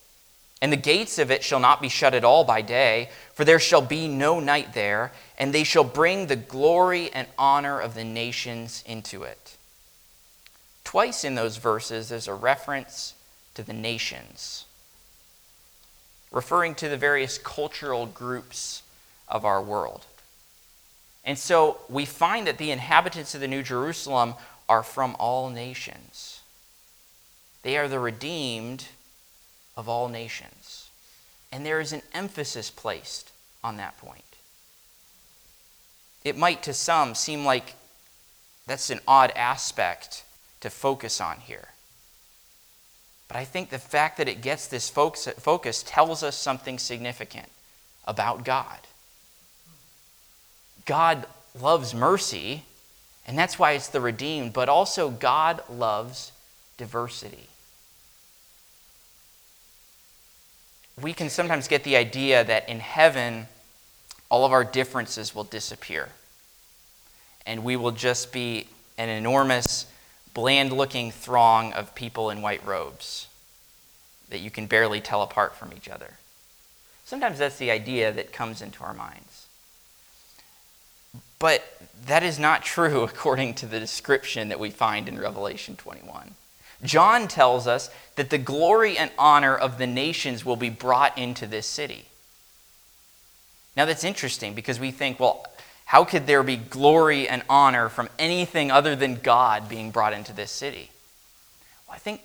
And 0.61 0.73
the 0.73 0.77
gates 0.77 1.17
of 1.19 1.31
it 1.31 1.43
shall 1.43 1.59
not 1.59 1.81
be 1.81 1.89
shut 1.89 2.13
at 2.13 2.25
all 2.25 2.43
by 2.43 2.61
day, 2.61 3.09
for 3.33 3.45
there 3.45 3.59
shall 3.59 3.81
be 3.81 4.07
no 4.07 4.39
night 4.39 4.73
there, 4.73 5.11
and 5.37 5.53
they 5.53 5.63
shall 5.63 5.85
bring 5.85 6.27
the 6.27 6.35
glory 6.35 7.11
and 7.11 7.27
honor 7.37 7.79
of 7.79 7.93
the 7.93 8.03
nations 8.03 8.83
into 8.85 9.23
it. 9.23 9.55
Twice 10.83 11.23
in 11.23 11.35
those 11.35 11.57
verses, 11.57 12.09
there's 12.09 12.27
a 12.27 12.33
reference 12.33 13.13
to 13.53 13.63
the 13.63 13.73
nations 13.73 14.65
referring 16.31 16.75
to 16.75 16.89
the 16.89 16.97
various 16.97 17.37
cultural 17.37 18.05
groups 18.05 18.83
of 19.27 19.45
our 19.45 19.61
world. 19.61 20.05
And 21.25 21.37
so 21.37 21.77
we 21.89 22.05
find 22.05 22.47
that 22.47 22.57
the 22.57 22.71
inhabitants 22.71 23.35
of 23.35 23.41
the 23.41 23.47
New 23.47 23.63
Jerusalem 23.63 24.35
are 24.67 24.83
from 24.83 25.15
all 25.19 25.49
nations. 25.49 26.41
They 27.63 27.77
are 27.77 27.87
the 27.87 27.99
redeemed 27.99 28.87
of 29.79 29.87
all 29.87 30.09
nations. 30.09 30.89
And 31.53 31.65
there 31.65 31.79
is 31.79 31.93
an 31.93 32.01
emphasis 32.13 32.69
placed 32.69 33.31
on 33.63 33.77
that 33.77 33.97
point. 33.97 34.21
It 36.25 36.37
might 36.37 36.61
to 36.63 36.73
some 36.73 37.15
seem 37.15 37.45
like 37.45 37.75
that's 38.67 38.89
an 38.89 38.99
odd 39.07 39.31
aspect 39.37 40.25
to 40.59 40.69
focus 40.69 41.21
on 41.21 41.37
here. 41.37 41.69
But 43.29 43.37
I 43.37 43.45
think 43.45 43.69
the 43.69 43.79
fact 43.79 44.17
that 44.17 44.27
it 44.27 44.41
gets 44.41 44.67
this 44.67 44.89
focus 44.89 45.83
tells 45.83 46.23
us 46.23 46.35
something 46.35 46.77
significant 46.77 47.47
about 48.05 48.43
God. 48.43 48.79
God 50.85 51.25
loves 51.59 51.93
mercy, 51.93 52.63
and 53.25 53.37
that's 53.37 53.57
why 53.57 53.71
it's 53.71 53.87
the 53.87 54.01
redeemed, 54.01 54.51
but 54.51 54.67
also 54.67 55.09
God 55.09 55.63
loves 55.69 56.33
diversity. 56.77 57.47
We 61.01 61.13
can 61.13 61.29
sometimes 61.29 61.67
get 61.67 61.83
the 61.83 61.95
idea 61.95 62.43
that 62.43 62.67
in 62.67 62.79
heaven, 62.79 63.47
all 64.29 64.45
of 64.45 64.51
our 64.51 64.63
differences 64.63 65.33
will 65.33 65.43
disappear, 65.43 66.09
and 67.45 67.63
we 67.63 67.75
will 67.75 67.91
just 67.91 68.31
be 68.31 68.67
an 68.97 69.09
enormous 69.09 69.85
bland 70.33 70.73
looking 70.73 71.11
throng 71.11 71.73
of 71.73 71.95
people 71.95 72.29
in 72.29 72.41
white 72.41 72.65
robes 72.65 73.27
that 74.29 74.39
you 74.39 74.51
can 74.51 74.67
barely 74.67 75.01
tell 75.01 75.21
apart 75.21 75.55
from 75.55 75.73
each 75.73 75.89
other. 75.89 76.11
Sometimes 77.05 77.39
that's 77.39 77.57
the 77.57 77.71
idea 77.71 78.11
that 78.11 78.31
comes 78.31 78.61
into 78.61 78.83
our 78.83 78.93
minds. 78.93 79.47
But 81.39 81.63
that 82.05 82.21
is 82.21 82.37
not 82.37 82.63
true 82.63 83.01
according 83.03 83.55
to 83.55 83.65
the 83.65 83.79
description 83.79 84.49
that 84.49 84.59
we 84.59 84.69
find 84.69 85.07
in 85.07 85.17
Revelation 85.17 85.75
21. 85.75 86.35
John 86.83 87.27
tells 87.27 87.67
us 87.67 87.89
that 88.15 88.29
the 88.29 88.37
glory 88.37 88.97
and 88.97 89.11
honor 89.17 89.55
of 89.55 89.77
the 89.77 89.87
nations 89.87 90.45
will 90.45 90.55
be 90.55 90.69
brought 90.69 91.17
into 91.17 91.45
this 91.45 91.67
city. 91.67 92.05
Now, 93.75 93.85
that's 93.85 94.03
interesting 94.03 94.53
because 94.53 94.79
we 94.79 94.91
think, 94.91 95.19
well, 95.19 95.45
how 95.85 96.03
could 96.03 96.27
there 96.27 96.43
be 96.43 96.55
glory 96.55 97.27
and 97.27 97.43
honor 97.49 97.89
from 97.89 98.09
anything 98.19 98.71
other 98.71 98.95
than 98.95 99.15
God 99.15 99.67
being 99.67 99.91
brought 99.91 100.13
into 100.13 100.33
this 100.33 100.51
city? 100.51 100.89
Well, 101.87 101.95
I 101.95 101.99
think, 101.99 102.21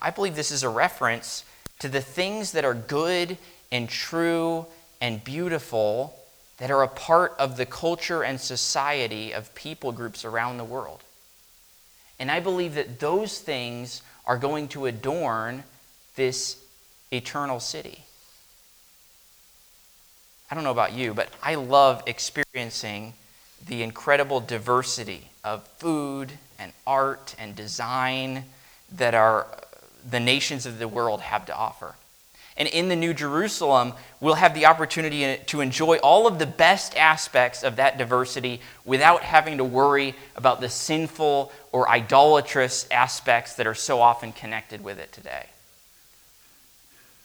I 0.00 0.10
believe 0.10 0.36
this 0.36 0.50
is 0.50 0.62
a 0.62 0.68
reference 0.68 1.44
to 1.78 1.88
the 1.88 2.00
things 2.00 2.52
that 2.52 2.64
are 2.64 2.74
good 2.74 3.38
and 3.70 3.88
true 3.88 4.66
and 5.00 5.22
beautiful 5.22 6.14
that 6.58 6.70
are 6.70 6.82
a 6.82 6.88
part 6.88 7.34
of 7.38 7.56
the 7.56 7.66
culture 7.66 8.22
and 8.22 8.40
society 8.40 9.32
of 9.32 9.54
people 9.54 9.92
groups 9.92 10.24
around 10.24 10.58
the 10.58 10.64
world. 10.64 11.02
And 12.18 12.30
I 12.30 12.40
believe 12.40 12.74
that 12.74 12.98
those 12.98 13.38
things 13.38 14.02
are 14.26 14.36
going 14.36 14.68
to 14.68 14.86
adorn 14.86 15.62
this 16.16 16.62
eternal 17.10 17.60
city. 17.60 18.04
I 20.50 20.54
don't 20.54 20.64
know 20.64 20.70
about 20.70 20.92
you, 20.92 21.14
but 21.14 21.28
I 21.42 21.54
love 21.54 22.02
experiencing 22.06 23.14
the 23.66 23.82
incredible 23.82 24.40
diversity 24.40 25.28
of 25.44 25.66
food 25.78 26.32
and 26.58 26.72
art 26.86 27.34
and 27.38 27.54
design 27.54 28.44
that 28.92 29.14
are 29.14 29.46
the 30.08 30.20
nations 30.20 30.64
of 30.66 30.78
the 30.78 30.88
world 30.88 31.20
have 31.20 31.46
to 31.46 31.54
offer. 31.54 31.94
And 32.58 32.66
in 32.68 32.88
the 32.88 32.96
New 32.96 33.14
Jerusalem, 33.14 33.92
we'll 34.20 34.34
have 34.34 34.52
the 34.52 34.66
opportunity 34.66 35.38
to 35.46 35.60
enjoy 35.60 35.98
all 35.98 36.26
of 36.26 36.40
the 36.40 36.46
best 36.46 36.96
aspects 36.96 37.62
of 37.62 37.76
that 37.76 37.96
diversity 37.96 38.60
without 38.84 39.22
having 39.22 39.58
to 39.58 39.64
worry 39.64 40.16
about 40.34 40.60
the 40.60 40.68
sinful 40.68 41.52
or 41.70 41.88
idolatrous 41.88 42.88
aspects 42.90 43.54
that 43.54 43.66
are 43.68 43.74
so 43.74 44.00
often 44.00 44.32
connected 44.32 44.82
with 44.82 44.98
it 44.98 45.12
today. 45.12 45.46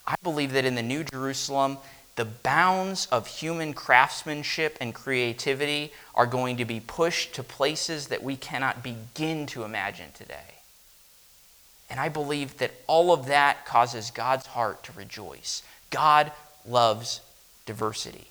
I 0.05 0.15
believe 0.21 0.53
that 0.53 0.65
in 0.65 0.75
the 0.75 0.83
New 0.83 1.03
Jerusalem, 1.03 1.77
the 2.15 2.25
bounds 2.25 3.07
of 3.07 3.25
human 3.25 3.73
craftsmanship 3.73 4.77
and 4.79 4.93
creativity 4.93 5.91
are 6.13 6.27
going 6.27 6.57
to 6.57 6.65
be 6.65 6.79
pushed 6.79 7.33
to 7.33 7.41
places 7.43 8.09
that 8.09 8.21
we 8.21 8.35
cannot 8.35 8.83
begin 8.83 9.47
to 9.47 9.63
imagine 9.63 10.11
today. 10.13 10.52
And 11.93 11.99
I 11.99 12.10
believe 12.10 12.58
that 12.58 12.71
all 12.88 13.13
of 13.13 13.27
that 13.27 13.67
causes 13.67 14.10
God's 14.10 14.47
heart 14.47 14.82
to 14.86 14.91
rejoice. 14.93 15.62
God 15.91 16.32
loves 16.67 17.21
diversity. 17.67 18.25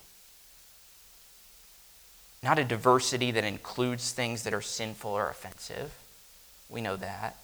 Not 2.42 2.58
a 2.58 2.64
diversity 2.64 3.30
that 3.30 3.44
includes 3.44 4.10
things 4.10 4.42
that 4.42 4.52
are 4.52 4.62
sinful 4.62 5.12
or 5.12 5.30
offensive. 5.30 5.92
We 6.68 6.80
know 6.80 6.96
that. 6.96 7.36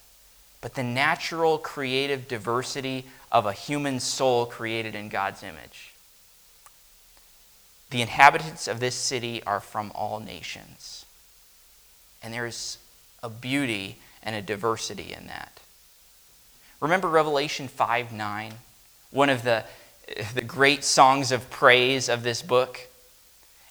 But 0.61 0.75
the 0.75 0.83
natural 0.83 1.57
creative 1.57 2.27
diversity 2.27 3.05
of 3.31 3.47
a 3.47 3.53
human 3.53 4.01
soul 4.01 4.45
created 4.45 4.97
in 4.97 5.11
God's 5.11 5.45
image. 5.45 5.93
The 7.91 8.03
inhabitants 8.03 8.67
of 8.67 8.81
this 8.81 8.97
city 8.97 9.41
are 9.45 9.61
from 9.61 9.93
all 9.95 10.19
nations. 10.19 11.07
And 12.25 12.35
there's 12.35 12.79
a 13.23 13.31
beauty 13.31 13.99
and 14.21 14.35
a 14.35 14.43
diversity 14.43 15.15
in 15.17 15.29
that. 15.29 15.61
Remember 16.81 17.09
Revelation 17.09 17.69
5 17.69 18.13
9? 18.13 18.55
One 19.11 19.31
of 19.31 19.43
the, 19.43 19.65
the 20.35 20.43
great 20.43 20.85
songs 20.85 21.33
of 21.33 21.51
praise 21.51 22.09
of 22.09 22.23
this 22.23 22.43
book? 22.43 22.89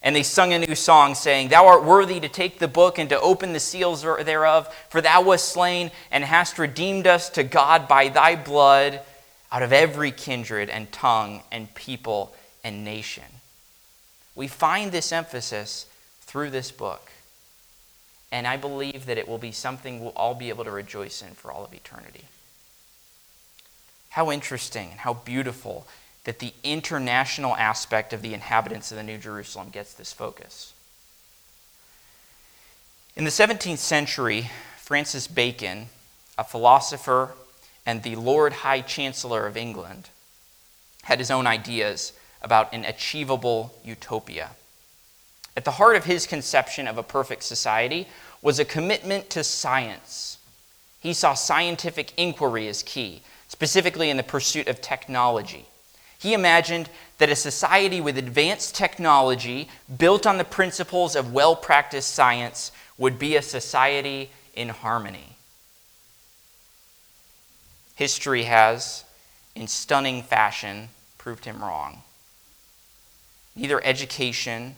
And 0.02 0.15
they 0.15 0.24
sung 0.24 0.54
a 0.54 0.60
new 0.60 0.76
song, 0.76 1.15
saying, 1.15 1.50
Thou 1.50 1.65
art 1.67 1.84
worthy 1.84 2.20
to 2.20 2.30
take 2.30 2.60
the 2.60 2.67
book 2.67 2.98
and 2.98 3.10
to 3.10 3.20
open 3.20 3.54
the 3.54 3.60
seals 3.60 4.04
thereof, 4.04 4.74
for 4.89 5.02
thou 5.02 5.22
wast 5.24 5.50
slain 5.50 5.91
and 6.12 6.24
hast 6.24 6.60
redeemed 6.60 7.08
us 7.08 7.30
to 7.32 7.43
God 7.43 7.88
by 7.88 8.10
thy 8.10 8.36
blood 8.36 9.02
out 9.52 9.63
of 9.63 9.74
every 9.74 10.12
kindred 10.12 10.70
and 10.70 10.91
tongue 10.91 11.41
and 11.52 11.74
people 11.74 12.36
and 12.63 12.84
nation. 12.84 13.24
We 14.36 14.48
find 14.48 14.91
this 14.91 15.12
emphasis 15.12 15.88
through 16.22 16.52
this 16.52 16.72
book. 16.72 17.12
And 18.32 18.46
I 18.46 18.58
believe 18.58 19.06
that 19.06 19.17
it 19.17 19.28
will 19.28 19.38
be 19.38 19.52
something 19.52 20.00
we'll 20.00 20.13
all 20.15 20.36
be 20.36 20.50
able 20.50 20.65
to 20.65 20.72
rejoice 20.72 21.22
in 21.22 21.30
for 21.30 21.52
all 21.52 21.65
of 21.65 21.74
eternity. 21.74 22.26
How 24.10 24.32
interesting 24.32 24.91
and 24.91 25.00
how 25.02 25.13
beautiful 25.13 25.88
that 26.24 26.39
the 26.39 26.54
international 26.63 27.56
aspect 27.56 28.12
of 28.13 28.22
the 28.22 28.34
inhabitants 28.34 28.91
of 28.91 28.98
the 28.98 29.04
New 29.04 29.17
Jerusalem 29.17 29.70
gets 29.70 29.93
this 29.93 30.12
focus. 30.12 30.74
In 33.15 33.24
the 33.24 33.30
17th 33.30 33.78
century, 33.78 34.52
Francis 34.78 35.28
Bacon, 35.28 35.88
a 36.38 36.43
philosopher 36.43 37.32
and 37.86 38.04
the 38.04 38.15
Lord 38.15 38.54
High 38.54 38.82
Chancellor 38.82 39.48
of 39.48 39.58
England, 39.58 40.10
had 41.04 41.20
his 41.20 41.32
own 41.32 41.48
ideas 41.48 42.12
about 42.41 42.74
an 42.74 42.84
achievable 42.84 43.74
utopia. 43.84 44.52
At 45.56 45.65
the 45.65 45.72
heart 45.72 45.96
of 45.96 46.06
his 46.06 46.28
conception 46.28 46.88
of 46.88 46.98
a 46.98 47.04
perfect 47.04 47.43
society 47.43 48.08
was 48.41 48.60
a 48.60 48.65
commitment 48.65 49.30
to 49.32 49.43
science. 49.43 50.38
He 51.00 51.13
saw 51.13 51.34
scientific 51.34 52.13
inquiry 52.17 52.67
as 52.67 52.84
key, 52.84 53.22
specifically 53.48 54.10
in 54.10 54.18
the 54.18 54.24
pursuit 54.24 54.68
of 54.68 54.82
technology. 54.82 55.66
He 56.20 56.34
imagined 56.34 56.90
that 57.20 57.30
a 57.30 57.36
society 57.36 58.02
with 58.02 58.18
advanced 58.18 58.76
technology 58.76 59.70
built 59.98 60.26
on 60.26 60.38
the 60.38 60.44
principles 60.44 61.16
of 61.16 61.34
well 61.34 61.56
practiced 61.56 62.14
science 62.14 62.72
would 62.98 63.20
be 63.20 63.36
a 63.36 63.42
society 63.42 64.32
in 64.56 64.70
harmony. 64.70 65.36
History 67.96 68.44
has, 68.44 69.04
in 69.56 69.68
stunning 69.68 70.22
fashion, 70.24 70.90
proved 71.18 71.46
him 71.46 71.62
wrong. 71.62 72.04
Neither 73.56 73.84
education, 73.84 74.76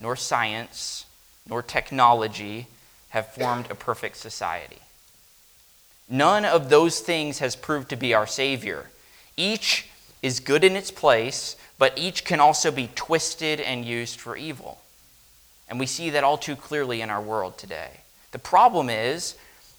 nor 0.00 0.16
science, 0.16 1.06
nor 1.48 1.62
technology 1.62 2.66
have 3.10 3.32
formed 3.32 3.70
a 3.70 3.74
perfect 3.74 4.16
society. 4.16 4.78
None 6.08 6.44
of 6.44 6.68
those 6.68 7.00
things 7.00 7.40
has 7.40 7.56
proved 7.56 7.88
to 7.90 7.96
be 7.96 8.14
our 8.14 8.26
Savior. 8.26 8.90
Each 9.36 9.88
is 10.22 10.40
good 10.40 10.64
in 10.64 10.76
its 10.76 10.90
place, 10.90 11.56
but 11.78 11.98
each 11.98 12.24
can 12.24 12.40
also 12.40 12.70
be 12.70 12.90
twisted 12.94 13.60
and 13.60 13.84
used 13.84 14.20
for 14.20 14.36
evil. 14.36 14.80
And 15.68 15.80
we 15.80 15.86
see 15.86 16.10
that 16.10 16.24
all 16.24 16.38
too 16.38 16.56
clearly 16.56 17.00
in 17.00 17.10
our 17.10 17.20
world 17.20 17.58
today. 17.58 18.00
The 18.30 18.38
problem 18.38 18.88
is 18.88 19.36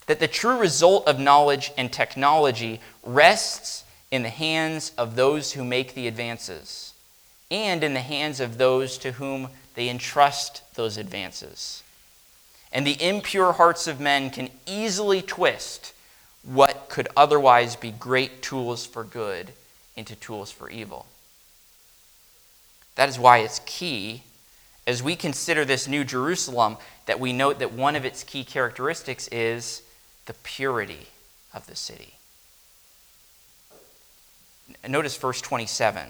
that 0.08 0.20
the 0.20 0.28
true 0.28 0.58
result 0.58 1.08
of 1.08 1.20
knowledge 1.20 1.72
and 1.78 1.92
technology 1.92 2.82
rests 3.04 3.84
in 4.12 4.24
the 4.24 4.30
hands 4.30 4.92
of 4.98 5.16
those 5.16 5.54
who 5.54 5.64
make 5.64 5.94
the 5.94 6.08
advances 6.08 6.94
and 7.50 7.84
in 7.84 7.94
the 7.94 8.02
hands 8.02 8.40
of 8.40 8.58
those 8.58 8.98
to 8.98 9.14
whom 9.14 9.50
they 9.76 9.90
entrust 9.90 10.62
those 10.76 10.98
advances. 10.98 11.84
And 12.74 12.86
the 12.86 13.02
impure 13.02 13.54
hearts 13.54 13.88
of 13.88 14.00
men 14.02 14.30
can 14.30 14.50
easily 14.66 15.22
twist 15.22 15.94
what 16.48 16.88
could 16.88 17.10
otherwise 17.18 17.76
be 17.76 17.92
great 17.92 18.42
tools 18.42 18.86
for 18.86 19.04
good 19.04 19.52
into 19.98 20.16
tools 20.16 20.50
for 20.50 20.70
evil. 20.70 21.06
That 22.96 23.10
is 23.10 23.20
why 23.20 23.40
it's 23.40 23.60
key 23.66 24.24
as 24.88 25.04
we 25.04 25.18
consider 25.18 25.66
this 25.66 25.88
new 25.88 26.06
Jerusalem 26.06 26.78
that 27.06 27.20
we 27.20 27.34
note 27.34 27.60
that 27.60 27.74
one 27.74 27.98
of 27.98 28.06
its 28.06 28.24
key 28.24 28.46
characteristics 28.46 29.28
is 29.28 29.82
the 30.26 30.34
purity 30.34 31.08
of 31.54 31.68
the 31.68 31.76
city. 31.76 32.14
Notice 34.88 35.18
verse 35.18 35.42
27 35.42 36.08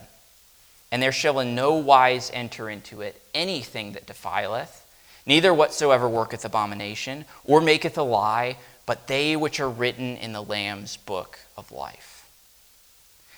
And 0.91 1.01
there 1.01 1.11
shall 1.11 1.39
in 1.39 1.55
no 1.55 1.73
wise 1.73 2.29
enter 2.31 2.69
into 2.69 3.01
it 3.01 3.19
anything 3.33 3.93
that 3.93 4.05
defileth, 4.05 4.85
neither 5.25 5.51
whatsoever 5.51 6.07
worketh 6.07 6.45
abomination, 6.45 7.25
or 7.43 7.59
maketh 7.59 7.97
a 7.97 8.03
lie, 8.03 8.57
but 8.87 9.05
they 9.05 9.35
which 9.35 9.59
are 9.59 9.69
written 9.69 10.17
in 10.17 10.33
the 10.33 10.41
Lamb's 10.41 10.97
book 10.97 11.37
of 11.55 11.71
life. 11.71 12.27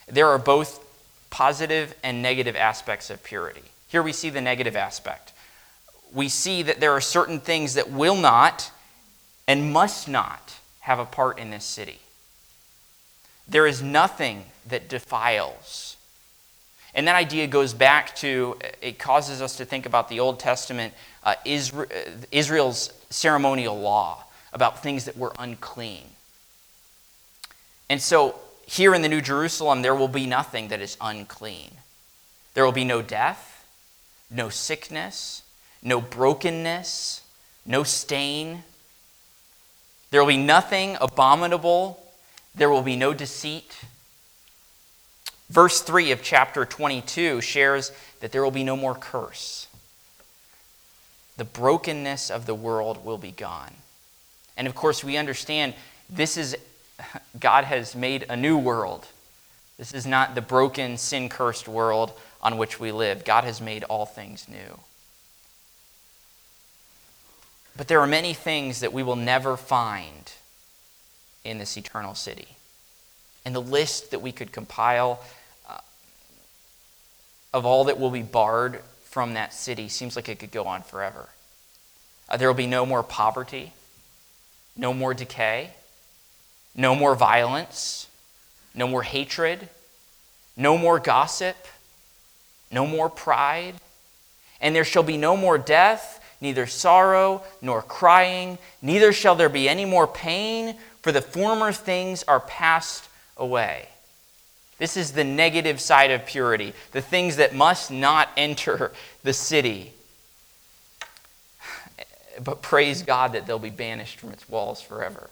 There 0.08 0.28
are 0.28 0.38
both 0.38 0.86
positive 1.32 1.94
and 2.02 2.22
negative 2.22 2.56
aspects 2.56 3.10
of 3.10 3.22
purity. 3.24 3.64
Here 3.90 4.02
we 4.02 4.14
see 4.14 4.30
the 4.30 4.42
negative 4.42 4.78
aspect. 4.78 5.34
We 6.14 6.30
see 6.30 6.64
that 6.64 6.80
there 6.80 6.94
are 6.94 7.02
certain 7.02 7.40
things 7.40 7.74
that 7.74 7.92
will 7.92 8.16
not 8.16 8.72
and 9.48 9.74
must 9.74 10.08
not 10.08 10.56
have 10.82 11.00
a 11.00 11.06
part 11.06 11.40
in 11.40 11.50
this 11.50 11.66
city. 11.66 12.00
There 13.48 13.66
is 13.66 13.82
nothing 13.82 14.46
that 14.68 14.88
defiles. 14.88 15.98
And 16.94 17.08
that 17.08 17.16
idea 17.16 17.48
goes 17.48 17.74
back 17.74 18.16
to, 18.18 18.58
it 18.82 19.00
causes 19.00 19.42
us 19.42 19.58
to 19.58 19.66
think 19.66 19.88
about 19.88 20.10
the 20.10 20.20
Old 20.20 20.40
Testament, 20.40 20.94
uh, 21.24 21.36
Israel's 21.46 22.94
ceremonial 23.10 23.80
law 23.80 24.26
about 24.54 24.82
things 24.82 25.06
that 25.06 25.18
were 25.18 25.34
unclean. 25.38 26.04
And 27.90 28.02
so 28.02 28.40
here 28.66 28.94
in 28.94 29.02
the 29.02 29.10
New 29.10 29.22
Jerusalem, 29.22 29.82
there 29.82 29.96
will 29.96 30.08
be 30.08 30.26
nothing 30.26 30.68
that 30.68 30.82
is 30.82 30.98
unclean. 31.02 31.72
There 32.54 32.66
will 32.66 32.72
be 32.72 32.84
no 32.84 33.02
death, 33.02 33.66
no 34.30 34.50
sickness, 34.50 35.44
no 35.82 36.02
brokenness, 36.02 37.22
no 37.66 37.84
stain. 37.84 38.64
There 40.12 40.22
will 40.22 40.28
be 40.28 40.38
nothing 40.38 40.98
abominable 41.00 42.00
there 42.56 42.70
will 42.70 42.82
be 42.82 42.96
no 42.96 43.14
deceit. 43.14 43.78
Verse 45.50 45.82
3 45.82 46.12
of 46.12 46.22
chapter 46.22 46.66
22 46.66 47.42
shares 47.42 47.92
that 48.20 48.32
there 48.32 48.44
will 48.44 48.52
be 48.52 48.64
no 48.64 48.76
more 48.76 48.96
curse. 48.96 49.68
The 51.38 51.46
brokenness 51.46 52.30
of 52.30 52.46
the 52.46 52.54
world 52.54 53.06
will 53.06 53.18
be 53.18 53.32
gone. 53.32 53.74
And 54.60 54.68
of 54.68 54.76
course, 54.76 55.04
we 55.04 55.16
understand 55.16 55.74
this 56.10 56.36
is, 56.36 56.56
God 57.40 57.64
has 57.64 57.96
made 57.96 58.26
a 58.30 58.36
new 58.36 58.58
world. 58.58 59.08
This 59.78 59.94
is 59.94 60.06
not 60.06 60.36
the 60.36 60.42
broken, 60.42 60.98
sin 60.98 61.30
cursed 61.30 61.68
world 61.68 62.12
on 62.44 62.58
which 62.58 62.80
we 62.80 62.92
live. 62.92 63.24
God 63.24 63.46
has 63.46 63.62
made 63.62 63.86
all 63.86 64.06
things 64.06 64.48
new. 64.50 64.80
But 67.78 67.88
there 67.88 68.02
are 68.02 68.08
many 68.08 68.34
things 68.34 68.82
that 68.82 68.92
we 68.92 69.02
will 69.02 69.16
never 69.16 69.56
find 69.56 70.34
in 71.46 71.58
this 71.58 71.78
eternal 71.78 72.14
city. 72.14 72.50
And 73.46 73.56
the 73.56 73.62
list 73.62 74.12
that 74.12 74.20
we 74.20 74.34
could 74.34 74.52
compile 74.52 75.22
uh, 75.70 75.78
of 77.54 77.66
all 77.66 77.86
that 77.86 77.98
will 77.98 78.10
be 78.10 78.22
barred 78.22 78.82
from 79.06 79.36
that 79.36 79.54
city 79.54 79.88
seems 79.88 80.18
like 80.18 80.28
it 80.28 80.40
could 80.40 80.52
go 80.52 80.66
on 80.66 80.82
forever. 80.82 81.30
Uh, 82.28 82.36
there 82.36 82.50
will 82.50 82.56
be 82.56 82.68
no 82.68 82.86
more 82.86 83.02
poverty, 83.02 83.72
no 84.80 84.94
more 84.94 85.14
decay, 85.14 85.72
no 86.76 86.96
more 86.96 87.14
violence, 87.14 88.08
no 88.74 88.88
more 88.88 89.04
hatred, 89.04 89.68
no 90.56 90.78
more 90.78 91.00
gossip, 91.00 91.58
no 92.72 92.88
more 92.88 93.10
pride, 93.10 93.76
and 94.62 94.76
there 94.76 94.86
shall 94.86 95.04
be 95.04 95.18
no 95.18 95.36
more 95.36 95.58
death 95.58 96.20
neither 96.42 96.66
sorrow 96.66 97.44
nor 97.62 97.82
crying, 97.82 98.58
neither 98.82 99.12
shall 99.12 99.36
there 99.36 99.50
be 99.50 99.68
any 99.68 99.86
more 99.86 100.08
pain, 100.08 100.78
for 101.02 101.12
the 101.12 101.22
former 101.22 101.72
things 101.72 102.24
are 102.24 102.40
passed 102.40 103.10
away. 103.38 103.88
This 104.78 104.96
is 104.96 105.12
the 105.12 105.26
negative 105.26 105.82
side 105.82 106.12
of 106.12 106.26
purity, 106.26 106.74
the 106.94 107.02
things 107.02 107.36
that 107.36 107.54
must 107.54 107.92
not 107.92 108.30
enter 108.38 108.94
the 109.24 109.34
city. 109.34 109.92
But 112.44 112.62
praise 112.62 113.02
God 113.02 113.34
that 113.34 113.46
they'll 113.46 113.60
be 113.60 113.70
banished 113.70 114.20
from 114.20 114.32
its 114.32 114.48
walls 114.48 114.82
forever. 114.82 115.30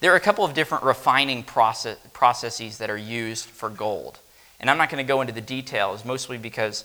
There 0.00 0.12
are 0.12 0.16
a 0.16 0.20
couple 0.20 0.44
of 0.44 0.54
different 0.54 0.84
refining 0.84 1.42
process, 1.42 1.98
processes 2.12 2.78
that 2.78 2.88
are 2.88 2.96
used 2.96 3.46
for 3.46 3.68
gold. 3.68 4.20
And 4.60 4.70
I'm 4.70 4.78
not 4.78 4.90
going 4.90 5.04
to 5.04 5.08
go 5.08 5.20
into 5.20 5.32
the 5.32 5.40
details, 5.40 6.04
mostly 6.04 6.38
because 6.38 6.84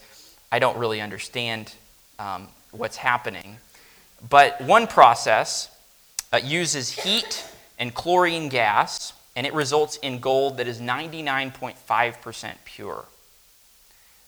I 0.52 0.60
don't 0.60 0.78
really 0.78 1.00
understand 1.00 1.74
um, 2.18 2.48
what's 2.72 2.98
happening. 2.98 3.58
But 4.30 4.60
one 4.62 4.88
process 4.88 5.70
uh, 6.32 6.38
uses 6.44 7.04
heat 7.04 7.46
and 7.78 7.94
chlorine 7.94 8.50
gas, 8.50 9.14
and 9.36 9.46
it 9.46 9.54
results 9.54 9.98
in 9.98 10.20
gold 10.20 10.58
that 10.58 10.68
is 10.68 10.80
99.5% 10.80 12.54
pure. 12.66 13.06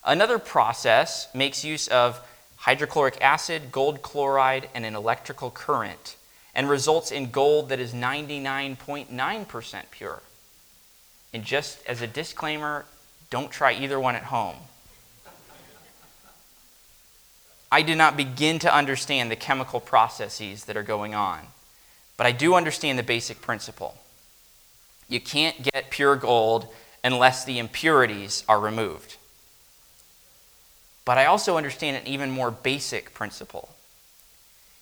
Another 0.03 0.37
process 0.37 1.27
makes 1.33 1.63
use 1.63 1.87
of 1.87 2.21
hydrochloric 2.65 3.21
acid, 3.21 3.71
gold 3.71 4.01
chloride, 4.01 4.67
and 4.73 4.85
an 4.85 4.95
electrical 4.95 5.51
current, 5.51 6.15
and 6.55 6.67
results 6.67 7.11
in 7.11 7.29
gold 7.29 7.69
that 7.69 7.79
is 7.79 7.93
99.9% 7.93 9.83
pure. 9.91 10.23
And 11.31 11.43
just 11.43 11.85
as 11.85 12.01
a 12.01 12.07
disclaimer, 12.07 12.85
don't 13.29 13.51
try 13.51 13.73
either 13.73 13.99
one 13.99 14.15
at 14.15 14.23
home. 14.23 14.55
I 17.71 17.83
did 17.83 17.99
not 17.99 18.17
begin 18.17 18.57
to 18.59 18.75
understand 18.75 19.29
the 19.29 19.35
chemical 19.35 19.79
processes 19.79 20.65
that 20.65 20.75
are 20.75 20.81
going 20.81 21.13
on, 21.13 21.41
but 22.17 22.25
I 22.25 22.31
do 22.31 22.55
understand 22.55 22.97
the 22.97 23.03
basic 23.03 23.41
principle. 23.41 23.95
You 25.07 25.19
can't 25.19 25.61
get 25.61 25.91
pure 25.91 26.15
gold 26.15 26.67
unless 27.03 27.45
the 27.45 27.59
impurities 27.59 28.43
are 28.49 28.59
removed. 28.59 29.17
But 31.05 31.17
I 31.19 31.25
also 31.25 31.55
understand 31.55 31.97
an 31.97 32.07
even 32.07 32.31
more 32.31 32.51
basic 32.51 33.13
principle. 33.13 33.69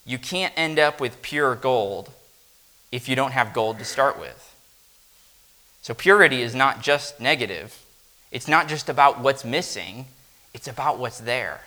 you 0.06 0.18
can't 0.18 0.52
end 0.56 0.78
up 0.78 1.00
with 1.00 1.22
pure 1.22 1.54
gold 1.54 2.10
if 2.92 3.08
you 3.08 3.16
don't 3.16 3.32
have 3.32 3.54
gold 3.54 3.78
to 3.78 3.84
start 3.86 4.18
with. 4.18 4.54
So, 5.80 5.94
purity 5.94 6.42
is 6.42 6.54
not 6.54 6.82
just 6.82 7.20
negative, 7.20 7.82
it's 8.30 8.48
not 8.48 8.68
just 8.68 8.88
about 8.88 9.20
what's 9.20 9.44
missing, 9.44 10.06
it's 10.52 10.68
about 10.68 10.98
what's 10.98 11.20
there. 11.20 11.62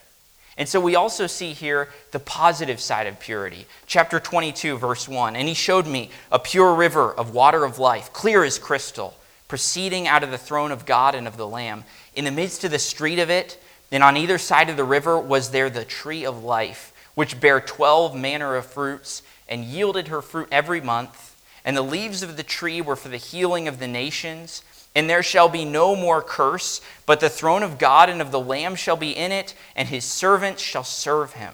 And 0.57 0.67
so 0.67 0.79
we 0.79 0.95
also 0.95 1.27
see 1.27 1.53
here 1.53 1.89
the 2.11 2.19
positive 2.19 2.79
side 2.79 3.05
of 3.05 3.19
purity. 3.19 3.67
Chapter 3.85 4.19
22, 4.19 4.77
verse 4.77 5.07
1 5.07 5.35
And 5.35 5.47
he 5.47 5.53
showed 5.53 5.85
me 5.85 6.09
a 6.31 6.39
pure 6.39 6.73
river 6.73 7.13
of 7.13 7.33
water 7.33 7.63
of 7.63 7.77
life, 7.77 8.11
clear 8.11 8.43
as 8.43 8.57
crystal, 8.57 9.15
proceeding 9.47 10.07
out 10.07 10.23
of 10.23 10.31
the 10.31 10.37
throne 10.37 10.71
of 10.71 10.85
God 10.85 11.13
and 11.13 11.27
of 11.27 11.37
the 11.37 11.47
Lamb. 11.47 11.83
In 12.15 12.25
the 12.25 12.31
midst 12.31 12.63
of 12.63 12.71
the 12.71 12.79
street 12.79 13.19
of 13.19 13.29
it, 13.29 13.61
and 13.91 14.03
on 14.03 14.17
either 14.17 14.37
side 14.37 14.69
of 14.69 14.77
the 14.77 14.83
river, 14.83 15.19
was 15.19 15.51
there 15.51 15.69
the 15.69 15.85
tree 15.85 16.25
of 16.25 16.43
life, 16.43 16.93
which 17.15 17.39
bare 17.39 17.61
twelve 17.61 18.15
manner 18.15 18.55
of 18.55 18.65
fruits, 18.65 19.21
and 19.47 19.63
yielded 19.63 20.09
her 20.09 20.21
fruit 20.21 20.49
every 20.51 20.81
month. 20.81 21.35
And 21.63 21.75
the 21.75 21.81
leaves 21.81 22.23
of 22.23 22.37
the 22.37 22.43
tree 22.43 22.81
were 22.81 22.95
for 22.95 23.09
the 23.09 23.17
healing 23.17 23.67
of 23.67 23.79
the 23.79 23.87
nations. 23.87 24.63
And 24.95 25.09
there 25.09 25.23
shall 25.23 25.49
be 25.49 25.63
no 25.63 25.95
more 25.95 26.21
curse, 26.21 26.81
but 27.05 27.19
the 27.19 27.29
throne 27.29 27.61
of 27.61 27.77
God 27.77 28.09
and 28.09 28.21
of 28.21 28.31
the 28.31 28.39
Lamb 28.39 28.75
shall 28.75 28.97
be 28.97 29.11
in 29.11 29.31
it, 29.31 29.53
and 29.75 29.87
his 29.87 30.03
servants 30.03 30.61
shall 30.61 30.83
serve 30.83 31.33
him. 31.33 31.53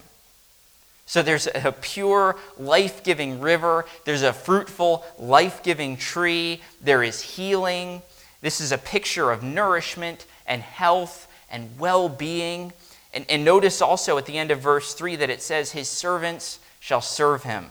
So 1.05 1.21
there's 1.21 1.47
a 1.47 1.73
pure, 1.73 2.37
life 2.57 3.03
giving 3.03 3.41
river. 3.41 3.85
There's 4.05 4.21
a 4.21 4.31
fruitful, 4.33 5.05
life 5.19 5.61
giving 5.61 5.97
tree. 5.97 6.61
There 6.81 7.03
is 7.03 7.21
healing. 7.21 8.01
This 8.41 8.61
is 8.61 8.71
a 8.71 8.77
picture 8.77 9.29
of 9.29 9.43
nourishment 9.43 10.25
and 10.47 10.61
health 10.61 11.27
and 11.53 11.69
well 11.79 12.09
being. 12.09 12.73
And, 13.13 13.25
and 13.29 13.45
notice 13.45 13.81
also 13.81 14.17
at 14.17 14.25
the 14.25 14.37
end 14.37 14.51
of 14.51 14.59
verse 14.59 14.93
3 14.93 15.15
that 15.17 15.29
it 15.29 15.41
says, 15.41 15.71
His 15.71 15.87
servants 15.87 16.59
shall 16.81 16.99
serve 16.99 17.43
him. 17.43 17.67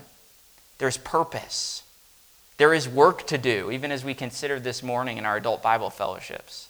There's 0.79 0.97
purpose. 0.97 1.83
There 2.57 2.73
is 2.73 2.87
work 2.87 3.27
to 3.27 3.37
do, 3.37 3.69
even 3.69 3.91
as 3.91 4.03
we 4.03 4.13
considered 4.13 4.63
this 4.63 4.81
morning 4.81 5.17
in 5.17 5.25
our 5.25 5.37
adult 5.37 5.61
Bible 5.61 5.89
fellowships. 5.89 6.69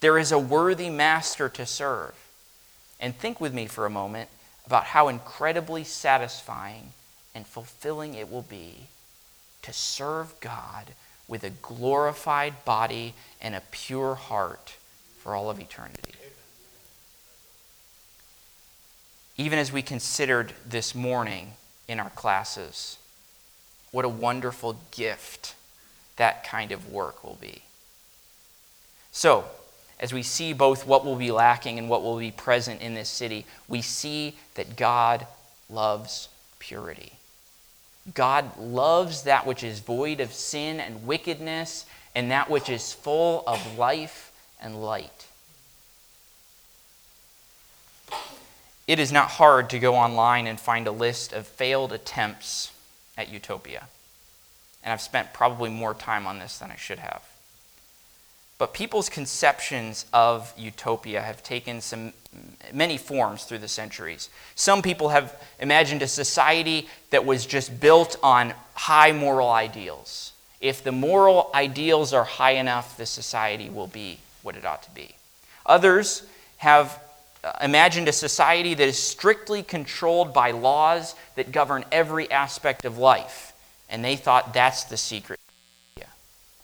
There 0.00 0.18
is 0.18 0.30
a 0.30 0.38
worthy 0.38 0.90
master 0.90 1.48
to 1.48 1.66
serve. 1.66 2.14
And 3.00 3.16
think 3.16 3.40
with 3.40 3.54
me 3.54 3.66
for 3.66 3.86
a 3.86 3.90
moment 3.90 4.28
about 4.66 4.84
how 4.84 5.08
incredibly 5.08 5.82
satisfying 5.82 6.92
and 7.34 7.46
fulfilling 7.46 8.14
it 8.14 8.30
will 8.30 8.42
be 8.42 8.88
to 9.62 9.72
serve 9.72 10.38
God 10.40 10.88
with 11.26 11.44
a 11.44 11.50
glorified 11.50 12.64
body 12.64 13.14
and 13.40 13.54
a 13.54 13.62
pure 13.70 14.14
heart 14.14 14.76
for 15.18 15.34
all 15.34 15.50
of 15.50 15.60
eternity. 15.60 16.17
Even 19.38 19.60
as 19.60 19.70
we 19.70 19.82
considered 19.82 20.52
this 20.68 20.96
morning 20.96 21.52
in 21.86 22.00
our 22.00 22.10
classes, 22.10 22.98
what 23.92 24.04
a 24.04 24.08
wonderful 24.08 24.76
gift 24.90 25.54
that 26.16 26.42
kind 26.42 26.72
of 26.72 26.90
work 26.90 27.22
will 27.22 27.38
be. 27.40 27.62
So, 29.12 29.44
as 30.00 30.12
we 30.12 30.24
see 30.24 30.52
both 30.52 30.86
what 30.86 31.04
will 31.04 31.14
be 31.14 31.30
lacking 31.30 31.78
and 31.78 31.88
what 31.88 32.02
will 32.02 32.18
be 32.18 32.32
present 32.32 32.80
in 32.80 32.94
this 32.94 33.08
city, 33.08 33.46
we 33.68 33.80
see 33.80 34.36
that 34.54 34.76
God 34.76 35.24
loves 35.70 36.28
purity. 36.58 37.12
God 38.14 38.58
loves 38.58 39.22
that 39.22 39.46
which 39.46 39.62
is 39.62 39.78
void 39.78 40.18
of 40.18 40.32
sin 40.32 40.80
and 40.80 41.06
wickedness, 41.06 41.86
and 42.12 42.32
that 42.32 42.50
which 42.50 42.68
is 42.68 42.92
full 42.92 43.44
of 43.46 43.78
life 43.78 44.32
and 44.60 44.82
light. 44.82 45.27
It 48.88 48.98
is 48.98 49.12
not 49.12 49.32
hard 49.32 49.68
to 49.70 49.78
go 49.78 49.94
online 49.94 50.46
and 50.46 50.58
find 50.58 50.86
a 50.86 50.90
list 50.90 51.34
of 51.34 51.46
failed 51.46 51.92
attempts 51.92 52.72
at 53.18 53.28
Utopia. 53.28 53.86
And 54.82 54.92
I've 54.92 55.02
spent 55.02 55.34
probably 55.34 55.68
more 55.68 55.92
time 55.92 56.26
on 56.26 56.38
this 56.38 56.58
than 56.58 56.70
I 56.70 56.76
should 56.76 56.98
have. 56.98 57.22
But 58.56 58.72
people's 58.72 59.08
conceptions 59.08 60.06
of 60.12 60.52
utopia 60.56 61.20
have 61.20 61.44
taken 61.44 61.80
some 61.80 62.12
many 62.72 62.98
forms 62.98 63.44
through 63.44 63.58
the 63.58 63.68
centuries. 63.68 64.30
Some 64.56 64.82
people 64.82 65.10
have 65.10 65.40
imagined 65.60 66.02
a 66.02 66.08
society 66.08 66.88
that 67.10 67.24
was 67.24 67.46
just 67.46 67.80
built 67.80 68.16
on 68.22 68.54
high 68.74 69.12
moral 69.12 69.50
ideals. 69.50 70.32
If 70.60 70.82
the 70.82 70.90
moral 70.90 71.50
ideals 71.54 72.12
are 72.12 72.24
high 72.24 72.52
enough, 72.52 72.96
the 72.96 73.06
society 73.06 73.68
will 73.68 73.86
be 73.86 74.18
what 74.42 74.56
it 74.56 74.64
ought 74.64 74.82
to 74.84 74.90
be. 74.90 75.14
Others 75.66 76.24
have 76.56 76.98
imagined 77.60 78.08
a 78.08 78.12
society 78.12 78.74
that 78.74 78.88
is 78.88 78.98
strictly 78.98 79.62
controlled 79.62 80.32
by 80.32 80.50
laws 80.50 81.14
that 81.36 81.52
govern 81.52 81.84
every 81.92 82.30
aspect 82.30 82.84
of 82.84 82.98
life, 82.98 83.52
and 83.88 84.04
they 84.04 84.16
thought 84.16 84.54
that's 84.54 84.84
the 84.84 84.96
secret. 84.96 85.40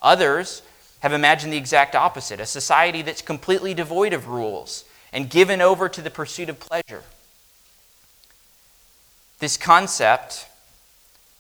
Others 0.05 0.62
have 1.01 1.14
imagined 1.14 1.53
the 1.53 1.57
exact 1.57 1.94
opposite 1.94 2.38
a 2.38 2.47
society 2.47 3.03
that's 3.03 3.23
completely 3.23 3.73
devoid 3.73 4.12
of 4.12 4.29
rules 4.29 4.85
and 5.12 5.31
given 5.31 5.62
over 5.62 5.88
to 5.88 6.03
the 6.03 6.11
pursuit 6.11 6.51
of 6.51 6.61
pleasure. 6.61 7.03
This 9.38 9.57
concept 9.57 10.47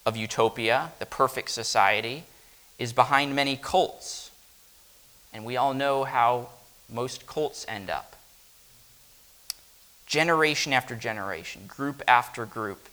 of 0.06 0.16
utopia, 0.16 0.92
the 0.98 1.06
perfect 1.06 1.50
society, 1.50 2.24
is 2.78 2.92
behind 2.92 3.36
many 3.36 3.56
cults. 3.56 4.30
And 5.32 5.44
we 5.44 5.56
all 5.56 5.74
know 5.74 6.04
how 6.04 6.48
most 6.88 7.26
cults 7.26 7.66
end 7.68 7.90
up 7.90 8.13
generation 10.06 10.72
after 10.72 10.94
generation, 10.94 11.62
group 11.66 12.02
after 12.06 12.46
group, 12.46 12.88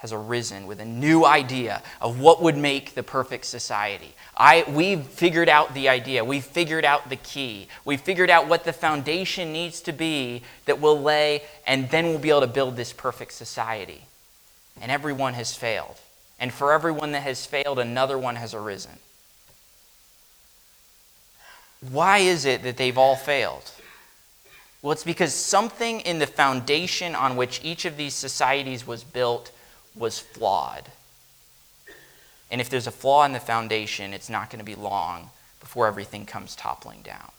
has 0.00 0.12
arisen 0.14 0.66
with 0.66 0.80
a 0.80 0.84
new 0.84 1.26
idea 1.26 1.82
of 2.00 2.18
what 2.18 2.40
would 2.42 2.56
make 2.56 2.94
the 2.94 3.02
perfect 3.02 3.44
society. 3.44 4.14
I, 4.34 4.64
we've 4.66 5.02
figured 5.02 5.50
out 5.50 5.74
the 5.74 5.90
idea. 5.90 6.24
We've 6.24 6.44
figured 6.44 6.86
out 6.86 7.10
the 7.10 7.16
key. 7.16 7.68
We've 7.84 8.00
figured 8.00 8.30
out 8.30 8.48
what 8.48 8.64
the 8.64 8.72
foundation 8.72 9.52
needs 9.52 9.82
to 9.82 9.92
be 9.92 10.42
that 10.64 10.80
will 10.80 10.98
lay, 10.98 11.42
and 11.66 11.90
then 11.90 12.06
we'll 12.06 12.18
be 12.18 12.30
able 12.30 12.40
to 12.40 12.46
build 12.46 12.76
this 12.76 12.94
perfect 12.94 13.32
society. 13.32 14.06
And 14.80 14.90
everyone 14.90 15.34
has 15.34 15.54
failed. 15.54 15.96
And 16.38 16.50
for 16.50 16.72
everyone 16.72 17.12
that 17.12 17.22
has 17.24 17.44
failed, 17.44 17.78
another 17.78 18.16
one 18.16 18.36
has 18.36 18.54
arisen. 18.54 18.98
Why 21.90 22.18
is 22.18 22.46
it 22.46 22.62
that 22.62 22.78
they've 22.78 22.96
all 22.96 23.16
failed? 23.16 23.70
Well, 24.82 24.92
it's 24.92 25.04
because 25.04 25.34
something 25.34 26.00
in 26.00 26.18
the 26.18 26.26
foundation 26.26 27.14
on 27.14 27.36
which 27.36 27.60
each 27.62 27.84
of 27.84 27.96
these 27.96 28.14
societies 28.14 28.86
was 28.86 29.04
built 29.04 29.52
was 29.94 30.18
flawed. 30.18 30.84
And 32.50 32.60
if 32.60 32.70
there's 32.70 32.86
a 32.86 32.92
flaw 32.92 33.24
in 33.24 33.32
the 33.32 33.40
foundation, 33.40 34.14
it's 34.14 34.30
not 34.30 34.50
going 34.50 34.58
to 34.58 34.64
be 34.64 34.74
long 34.74 35.30
before 35.60 35.86
everything 35.86 36.24
comes 36.24 36.56
toppling 36.56 37.02
down. 37.02 37.30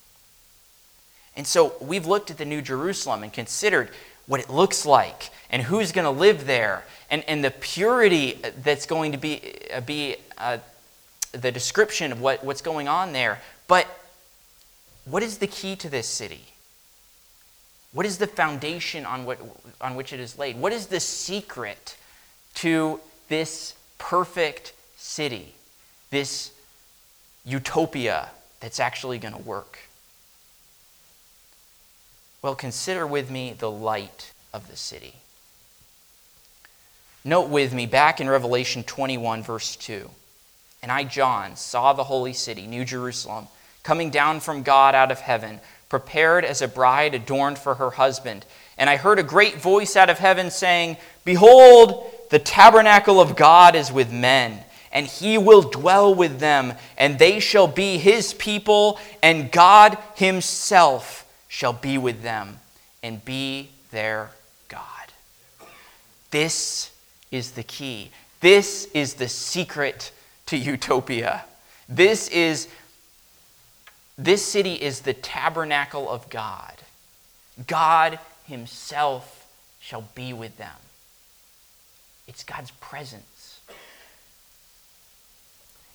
And 1.36 1.48
so 1.48 1.74
we've 1.82 2.06
looked 2.06 2.30
at 2.30 2.38
the 2.38 2.46
New 2.46 2.62
Jerusalem 2.62 3.24
and 3.24 3.34
considered 3.34 3.90
what 4.28 4.40
it 4.40 4.50
looks 4.50 4.86
like 4.86 5.30
and 5.50 5.64
who's 5.64 5.92
going 5.92 6.06
to 6.06 6.12
live 6.12 6.46
there 6.46 6.84
and, 7.10 7.24
and 7.28 7.44
the 7.44 7.52
purity 7.52 8.40
that's 8.64 8.86
going 8.86 9.12
to 9.14 9.18
be, 9.18 9.42
uh, 9.74 9.82
be 9.82 10.16
uh, 10.38 10.60
the 11.32 11.52
description 11.52 12.12
of 12.12 12.22
what, 12.22 12.44
what's 12.44 12.62
going 12.62 12.88
on 12.88 13.14
there. 13.14 13.40
But 13.68 13.88
what 15.06 15.24
is 15.24 15.40
the 15.40 15.48
key 15.48 15.76
to 15.78 15.90
this 15.90 16.08
city? 16.08 16.42
What 17.94 18.06
is 18.06 18.18
the 18.18 18.28
foundation 18.28 19.06
on, 19.06 19.26
what, 19.26 19.40
on 19.82 19.96
which 19.96 20.14
it 20.14 20.20
is 20.20 20.38
laid? 20.38 20.58
What 20.58 20.72
is 20.72 20.88
the 20.88 21.00
secret 21.00 21.98
to 22.56 23.00
this 23.28 23.76
perfect 23.98 24.74
city, 24.98 25.54
this 26.10 26.52
utopia 27.46 28.30
that's 28.60 28.80
actually 28.80 29.18
going 29.18 29.34
to 29.34 29.42
work? 29.42 29.80
Well, 32.42 32.56
consider 32.56 33.06
with 33.06 33.30
me 33.30 33.54
the 33.58 33.70
light 33.70 34.32
of 34.54 34.70
the 34.70 34.78
city. 34.78 35.16
Note 37.24 37.50
with 37.50 37.74
me 37.74 37.86
back 37.86 38.20
in 38.20 38.30
Revelation 38.30 38.84
21, 38.84 39.44
verse 39.44 39.76
2. 39.76 40.10
And 40.82 40.92
I, 40.92 41.04
John, 41.04 41.56
saw 41.56 41.94
the 41.94 42.06
holy 42.06 42.34
city, 42.34 42.66
New 42.66 42.84
Jerusalem, 42.84 43.48
coming 43.84 44.10
down 44.10 44.40
from 44.40 44.64
God 44.64 44.96
out 44.96 45.12
of 45.12 45.20
heaven 45.20 45.60
prepared 45.92 46.46
as 46.46 46.62
a 46.62 46.70
bride 46.70 47.14
adorned 47.14 47.60
for 47.60 47.76
her 47.76 47.90
husband. 47.90 48.46
And 48.78 48.90
I 48.90 48.96
heard 48.96 49.20
a 49.20 49.24
great 49.24 49.58
voice 49.58 49.98
out 49.98 50.10
of 50.10 50.20
heaven 50.20 50.50
saying, 50.50 50.96
Behold, 51.26 52.10
the 52.30 52.40
tabernacle 52.40 53.20
of 53.20 53.36
God 53.36 53.76
is 53.76 53.92
with 53.92 54.10
men, 54.10 54.64
and 54.94 55.06
he 55.06 55.38
will 55.38 55.62
dwell 55.62 56.16
with 56.16 56.40
them, 56.40 56.76
and 56.98 57.20
they 57.20 57.42
shall 57.42 57.68
be 57.68 57.98
his 57.98 58.34
people, 58.34 59.02
and 59.22 59.52
God 59.52 59.98
himself 60.16 61.30
shall 61.50 61.74
be 61.74 61.98
with 61.98 62.24
them 62.24 62.60
and 63.04 63.24
be 63.26 63.68
their 63.92 64.32
God. 64.70 64.80
This 66.30 66.90
is 67.32 67.52
the 67.52 67.64
key. 67.64 68.12
This 68.40 68.86
is 68.94 69.16
the 69.16 69.28
secret 69.28 70.14
to 70.46 70.56
utopia. 70.56 71.44
This 71.90 72.30
is 72.30 72.70
this 74.24 74.46
city 74.46 74.74
is 74.74 75.02
the 75.02 75.14
tabernacle 75.14 76.10
of 76.10 76.30
God. 76.30 76.76
God 77.68 78.20
Himself 78.46 79.48
shall 79.80 80.06
be 80.16 80.32
with 80.32 80.58
them. 80.58 80.78
it's 82.28 82.44
God's 82.44 82.72
presence. 82.72 83.60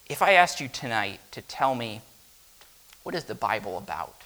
If 0.08 0.22
I 0.22 0.32
asked 0.32 0.60
you 0.60 0.68
tonight 0.68 1.20
to 1.32 1.40
tell 1.42 1.74
me 1.74 2.00
what 3.02 3.14
is 3.14 3.24
the 3.24 3.34
Bible 3.34 3.78
about? 3.78 4.22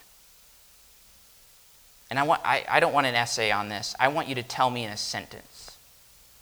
And 2.08 2.18
I, 2.18 2.22
want, 2.24 2.40
I, 2.44 2.64
I 2.68 2.80
don't 2.80 2.92
want 2.92 3.06
an 3.06 3.14
essay 3.14 3.50
on 3.50 3.68
this. 3.68 3.94
I 4.00 4.08
want 4.08 4.28
you 4.28 4.34
to 4.34 4.42
tell 4.42 4.70
me 4.70 4.84
in 4.84 4.90
a 4.90 4.96
sentence 4.96 5.76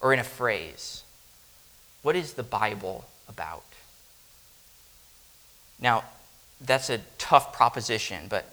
or 0.00 0.12
in 0.12 0.18
a 0.18 0.24
phrase 0.24 1.02
what 2.02 2.14
is 2.14 2.34
the 2.34 2.42
Bible 2.42 3.06
about? 3.28 3.64
Now, 5.80 6.04
that's 6.60 6.90
a 6.90 7.00
tough 7.18 7.52
proposition, 7.52 8.26
but 8.28 8.44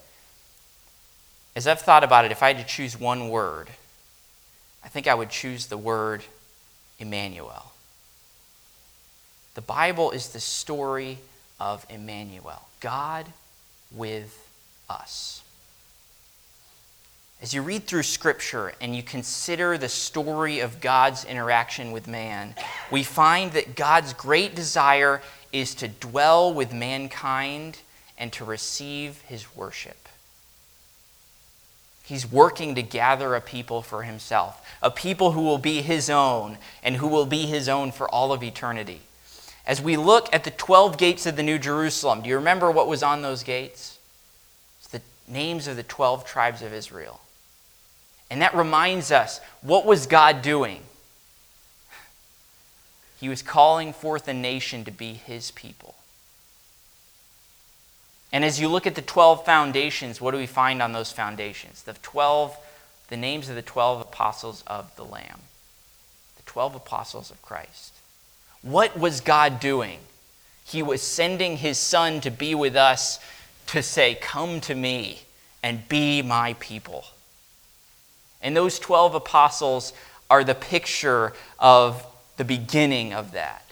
as 1.55 1.67
I've 1.67 1.81
thought 1.81 2.03
about 2.03 2.25
it, 2.25 2.31
if 2.31 2.43
I 2.43 2.53
had 2.53 2.57
to 2.57 2.63
choose 2.63 2.99
one 2.99 3.29
word, 3.29 3.69
I 4.83 4.87
think 4.87 5.07
I 5.07 5.15
would 5.15 5.29
choose 5.29 5.67
the 5.67 5.77
word 5.77 6.23
Emmanuel. 6.99 7.71
The 9.55 9.61
Bible 9.61 10.11
is 10.11 10.29
the 10.29 10.39
story 10.39 11.17
of 11.59 11.85
Emmanuel, 11.89 12.67
God 12.81 13.25
with 13.91 14.49
us. 14.89 15.41
As 17.41 17.53
you 17.53 17.61
read 17.61 17.85
through 17.85 18.03
Scripture 18.03 18.73
and 18.81 18.95
you 18.95 19.03
consider 19.03 19.77
the 19.77 19.89
story 19.89 20.59
of 20.59 20.81
God's 20.81 21.25
interaction 21.25 21.91
with 21.91 22.07
man, 22.07 22.55
we 22.91 23.03
find 23.03 23.51
that 23.53 23.75
God's 23.75 24.13
great 24.13 24.55
desire 24.55 25.21
is 25.51 25.75
to 25.75 25.87
dwell 25.87 26.53
with 26.53 26.73
mankind 26.73 27.77
and 28.17 28.31
to 28.33 28.45
receive 28.45 29.21
his 29.21 29.55
worship. 29.55 30.07
He's 32.03 32.31
working 32.31 32.75
to 32.75 32.83
gather 32.83 33.33
a 33.33 33.41
people 33.41 33.81
for 33.81 34.03
himself, 34.03 34.63
a 34.81 34.91
people 34.91 35.31
who 35.31 35.41
will 35.41 35.57
be 35.57 35.81
his 35.81 36.09
own 36.09 36.59
and 36.83 36.97
who 36.97 37.07
will 37.07 37.25
be 37.25 37.47
his 37.47 37.67
own 37.67 37.91
for 37.91 38.07
all 38.09 38.31
of 38.31 38.43
eternity. 38.43 39.01
As 39.65 39.81
we 39.81 39.97
look 39.97 40.29
at 40.31 40.43
the 40.43 40.51
12 40.51 40.97
gates 40.97 41.25
of 41.25 41.35
the 41.35 41.43
New 41.43 41.57
Jerusalem, 41.57 42.21
do 42.21 42.29
you 42.29 42.35
remember 42.35 42.69
what 42.69 42.87
was 42.87 43.01
on 43.01 43.23
those 43.23 43.41
gates? 43.41 43.97
It's 44.79 44.87
the 44.89 45.01
names 45.27 45.67
of 45.67 45.75
the 45.75 45.83
12 45.83 46.25
tribes 46.25 46.61
of 46.61 46.73
Israel. 46.73 47.21
And 48.29 48.41
that 48.41 48.53
reminds 48.55 49.11
us 49.11 49.41
what 49.61 49.85
was 49.85 50.05
God 50.05 50.43
doing? 50.43 50.83
He 53.19 53.29
was 53.29 53.41
calling 53.41 53.93
forth 53.93 54.27
a 54.27 54.33
nation 54.33 54.85
to 54.85 54.91
be 54.91 55.13
his 55.13 55.49
people. 55.51 55.95
And 58.35 58.43
as 58.43 58.59
you 58.59 58.67
look 58.67 58.85
at 58.85 58.95
the 58.95 59.01
12 59.01 59.45
foundations, 59.45 60.19
what 60.19 60.31
do 60.31 60.37
we 60.37 60.45
find 60.45 60.81
on 60.81 60.91
those 60.91 61.09
foundations? 61.09 61.83
The 61.83 61.93
12, 61.93 62.57
the 63.07 63.15
names 63.15 63.47
of 63.47 63.55
the 63.55 63.61
12 63.61 64.01
apostles 64.01 64.61
of 64.67 64.93
the 64.97 65.05
Lamb, 65.05 65.39
the 66.35 66.43
12 66.43 66.75
apostles 66.75 67.31
of 67.31 67.41
Christ. 67.41 67.93
What 68.61 68.99
was 68.99 69.21
God 69.21 69.61
doing? 69.61 69.99
He 70.65 70.83
was 70.83 71.01
sending 71.01 71.55
his 71.55 71.77
son 71.77 72.19
to 72.19 72.29
be 72.29 72.53
with 72.53 72.75
us 72.75 73.21
to 73.67 73.81
say, 73.81 74.15
Come 74.15 74.59
to 74.61 74.75
me 74.75 75.21
and 75.63 75.87
be 75.87 76.21
my 76.21 76.57
people. 76.59 77.05
And 78.41 78.53
those 78.53 78.79
12 78.79 79.15
apostles 79.15 79.93
are 80.29 80.43
the 80.43 80.55
picture 80.55 81.31
of 81.57 82.05
the 82.35 82.43
beginning 82.43 83.13
of 83.13 83.31
that, 83.31 83.71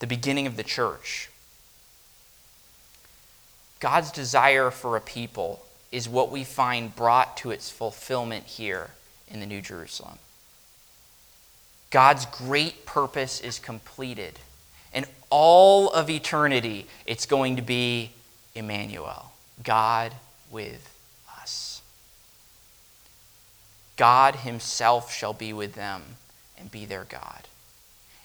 the 0.00 0.08
beginning 0.08 0.48
of 0.48 0.56
the 0.56 0.64
church. 0.64 1.30
God's 3.80 4.10
desire 4.10 4.70
for 4.70 4.96
a 4.96 5.00
people 5.00 5.64
is 5.92 6.08
what 6.08 6.30
we 6.30 6.44
find 6.44 6.94
brought 6.94 7.36
to 7.38 7.50
its 7.50 7.70
fulfillment 7.70 8.44
here 8.44 8.90
in 9.30 9.40
the 9.40 9.46
New 9.46 9.60
Jerusalem. 9.60 10.18
God's 11.90 12.26
great 12.26 12.84
purpose 12.84 13.40
is 13.40 13.58
completed. 13.58 14.38
And 14.92 15.06
all 15.30 15.90
of 15.90 16.10
eternity, 16.10 16.86
it's 17.06 17.26
going 17.26 17.56
to 17.56 17.62
be 17.62 18.10
Emmanuel, 18.54 19.32
God 19.62 20.12
with 20.50 20.94
us. 21.40 21.82
God 23.96 24.36
Himself 24.36 25.12
shall 25.12 25.32
be 25.32 25.52
with 25.52 25.74
them 25.74 26.02
and 26.58 26.70
be 26.70 26.84
their 26.84 27.04
God. 27.04 27.48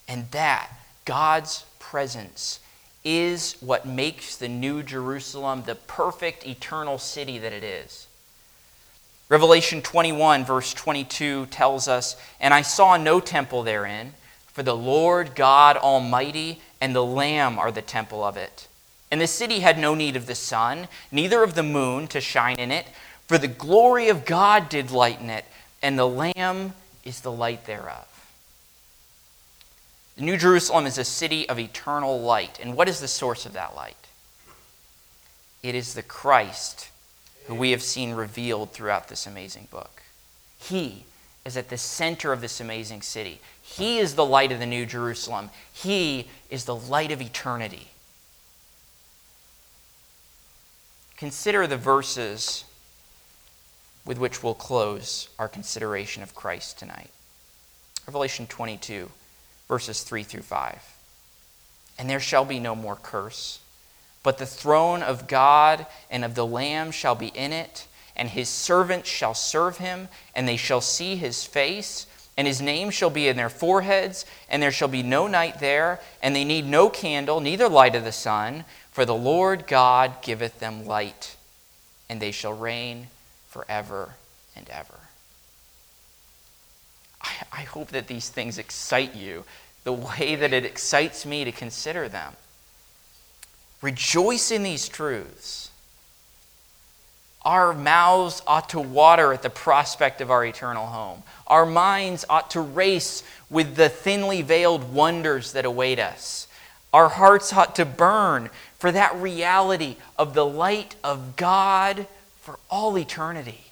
And 0.07 0.29
that, 0.31 0.69
God's 1.05 1.65
presence, 1.79 2.59
is 3.03 3.57
what 3.59 3.85
makes 3.85 4.35
the 4.35 4.47
New 4.47 4.83
Jerusalem 4.83 5.63
the 5.65 5.75
perfect 5.75 6.47
eternal 6.47 6.97
city 6.97 7.37
that 7.37 7.53
it 7.53 7.63
is. 7.63 8.07
Revelation 9.29 9.81
21, 9.81 10.45
verse 10.45 10.73
22 10.73 11.47
tells 11.47 11.87
us, 11.87 12.15
And 12.39 12.53
I 12.53 12.61
saw 12.61 12.97
no 12.97 13.19
temple 13.19 13.63
therein, 13.63 14.13
for 14.47 14.63
the 14.63 14.75
Lord 14.75 15.35
God 15.35 15.75
Almighty 15.77 16.61
and 16.79 16.95
the 16.95 17.03
Lamb 17.03 17.57
are 17.57 17.71
the 17.71 17.81
temple 17.81 18.23
of 18.23 18.37
it. 18.37 18.67
And 19.09 19.19
the 19.19 19.27
city 19.27 19.59
had 19.61 19.77
no 19.77 19.95
need 19.95 20.15
of 20.15 20.27
the 20.27 20.35
sun, 20.35 20.87
neither 21.11 21.43
of 21.43 21.55
the 21.55 21.63
moon 21.63 22.07
to 22.07 22.21
shine 22.21 22.59
in 22.59 22.71
it, 22.71 22.87
for 23.27 23.37
the 23.37 23.47
glory 23.47 24.09
of 24.09 24.25
God 24.25 24.69
did 24.69 24.91
lighten 24.91 25.29
it, 25.29 25.45
and 25.81 25.97
the 25.97 26.07
Lamb 26.07 26.73
is 27.03 27.21
the 27.21 27.31
light 27.31 27.65
thereof. 27.65 28.12
The 30.15 30.23
New 30.23 30.37
Jerusalem 30.37 30.85
is 30.85 30.97
a 30.97 31.03
city 31.03 31.47
of 31.49 31.59
eternal 31.59 32.21
light. 32.21 32.59
And 32.61 32.75
what 32.75 32.87
is 32.87 32.99
the 32.99 33.07
source 33.07 33.45
of 33.45 33.53
that 33.53 33.75
light? 33.75 33.95
It 35.63 35.75
is 35.75 35.93
the 35.93 36.03
Christ 36.03 36.89
who 37.45 37.55
we 37.55 37.71
have 37.71 37.81
seen 37.81 38.13
revealed 38.13 38.71
throughout 38.71 39.07
this 39.07 39.25
amazing 39.25 39.67
book. 39.71 40.03
He 40.59 41.05
is 41.45 41.57
at 41.57 41.69
the 41.69 41.77
center 41.77 42.31
of 42.31 42.41
this 42.41 42.61
amazing 42.61 43.01
city. 43.01 43.41
He 43.61 43.97
is 43.99 44.15
the 44.15 44.25
light 44.25 44.51
of 44.51 44.59
the 44.59 44.65
New 44.65 44.85
Jerusalem. 44.85 45.49
He 45.73 46.27
is 46.49 46.65
the 46.65 46.75
light 46.75 47.11
of 47.11 47.21
eternity. 47.21 47.89
Consider 51.17 51.67
the 51.67 51.77
verses 51.77 52.65
with 54.05 54.17
which 54.17 54.43
we'll 54.43 54.53
close 54.53 55.29
our 55.39 55.47
consideration 55.47 56.23
of 56.23 56.35
Christ 56.35 56.77
tonight. 56.77 57.09
Revelation 58.05 58.47
22 58.47 59.09
verses 59.73 60.03
3 60.03 60.21
through 60.21 60.43
5. 60.43 60.77
And 61.97 62.07
there 62.07 62.19
shall 62.19 62.45
be 62.45 62.59
no 62.59 62.75
more 62.75 62.95
curse, 62.95 63.59
but 64.21 64.37
the 64.37 64.45
throne 64.45 65.01
of 65.01 65.27
God 65.27 65.87
and 66.11 66.23
of 66.23 66.35
the 66.35 66.45
Lamb 66.45 66.91
shall 66.91 67.15
be 67.15 67.29
in 67.29 67.51
it, 67.51 67.87
and 68.15 68.29
his 68.29 68.49
servants 68.49 69.09
shall 69.09 69.33
serve 69.33 69.77
him, 69.77 70.09
and 70.35 70.47
they 70.47 70.57
shall 70.57 70.79
see 70.79 71.15
his 71.15 71.43
face, 71.43 72.05
and 72.37 72.45
his 72.45 72.61
name 72.61 72.91
shall 72.91 73.09
be 73.09 73.27
in 73.27 73.35
their 73.35 73.49
foreheads, 73.49 74.27
and 74.47 74.61
there 74.61 74.71
shall 74.71 74.87
be 74.87 75.01
no 75.01 75.25
night 75.25 75.59
there, 75.59 75.99
and 76.21 76.35
they 76.35 76.45
need 76.45 76.67
no 76.67 76.87
candle, 76.87 77.39
neither 77.39 77.67
light 77.67 77.95
of 77.95 78.03
the 78.03 78.11
sun, 78.11 78.65
for 78.91 79.05
the 79.05 79.15
Lord 79.15 79.65
God 79.65 80.21
giveth 80.21 80.59
them 80.59 80.85
light, 80.85 81.35
and 82.07 82.21
they 82.21 82.31
shall 82.31 82.53
reign 82.53 83.07
forever 83.49 84.13
and 84.55 84.69
ever. 84.69 84.99
I, 87.51 87.63
hope 87.63 87.89
that 87.89 88.07
these 88.07 88.29
things 88.29 88.57
excite 88.57 89.15
you 89.15 89.45
the 89.83 89.93
way 89.93 90.35
that 90.35 90.53
it 90.53 90.65
excites 90.65 91.25
me 91.25 91.43
to 91.43 91.51
consider 91.51 92.07
them. 92.07 92.33
Rejoice 93.81 94.51
in 94.51 94.63
these 94.63 94.87
truths. 94.87 95.69
Our 97.43 97.73
mouths 97.73 98.41
ought 98.47 98.69
to 98.69 98.79
water 98.79 99.33
at 99.33 99.41
the 99.41 99.49
prospect 99.49 100.21
of 100.21 100.31
our 100.31 100.45
eternal 100.45 100.85
home. 100.85 101.23
Our 101.47 101.65
minds 101.65 102.23
ought 102.29 102.51
to 102.51 102.61
race 102.61 103.23
with 103.49 103.75
the 103.75 103.89
thinly 103.89 104.41
veiled 104.41 104.93
wonders 104.93 105.51
that 105.51 105.65
await 105.65 105.99
us. 105.99 106.47
Our 106.93 107.09
hearts 107.09 107.51
ought 107.51 107.75
to 107.75 107.85
burn 107.85 108.49
for 108.79 108.91
that 108.93 109.15
reality 109.15 109.97
of 110.17 110.33
the 110.33 110.45
light 110.45 110.95
of 111.03 111.35
God 111.35 112.07
for 112.39 112.59
all 112.69 112.97
eternity. 112.97 113.65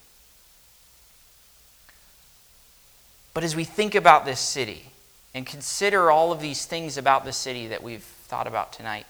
But 3.34 3.46
as 3.46 3.56
we 3.56 3.64
think 3.64 3.96
about 3.96 4.26
this 4.26 4.42
city 4.42 4.91
and 5.34 5.46
consider 5.46 6.12
all 6.12 6.32
of 6.32 6.42
these 6.42 6.66
things 6.66 6.98
about 6.98 7.26
the 7.26 7.34
city 7.34 7.68
that 7.68 7.84
we've 7.84 8.04
thought 8.04 8.48
about 8.48 8.74
tonight, 8.74 9.06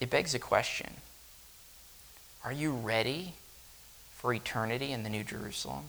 it 0.00 0.10
begs 0.10 0.34
a 0.34 0.38
question 0.38 0.90
Are 2.44 2.52
you 2.52 2.72
ready 2.72 3.34
for 4.14 4.32
eternity 4.32 4.92
in 4.92 5.02
the 5.02 5.10
New 5.10 5.24
Jerusalem? 5.24 5.84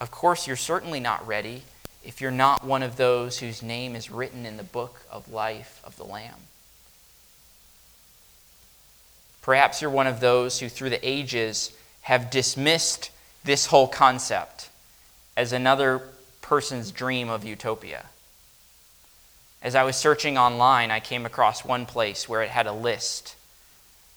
Of 0.00 0.10
course, 0.10 0.46
you're 0.46 0.56
certainly 0.56 1.00
not 1.00 1.26
ready 1.26 1.62
if 2.04 2.20
you're 2.20 2.30
not 2.30 2.64
one 2.64 2.82
of 2.82 2.96
those 2.96 3.40
whose 3.40 3.62
name 3.62 3.96
is 3.96 4.10
written 4.10 4.46
in 4.46 4.56
the 4.56 4.62
book 4.62 5.00
of 5.10 5.32
life 5.32 5.80
of 5.84 5.96
the 5.96 6.04
Lamb. 6.04 6.36
Perhaps 9.42 9.82
you're 9.82 9.90
one 9.90 10.06
of 10.06 10.20
those 10.20 10.60
who, 10.60 10.68
through 10.68 10.90
the 10.90 11.08
ages, 11.08 11.72
have 12.02 12.30
dismissed 12.30 13.10
this 13.44 13.66
whole 13.66 13.88
concept 13.88 14.68
as 15.36 15.52
another 15.52 16.02
person's 16.48 16.90
dream 16.90 17.28
of 17.28 17.44
utopia. 17.44 18.06
As 19.60 19.74
I 19.74 19.84
was 19.84 19.96
searching 19.96 20.38
online, 20.38 20.90
I 20.90 20.98
came 20.98 21.26
across 21.26 21.62
one 21.62 21.84
place 21.84 22.26
where 22.26 22.42
it 22.42 22.48
had 22.48 22.66
a 22.66 22.72
list 22.72 23.36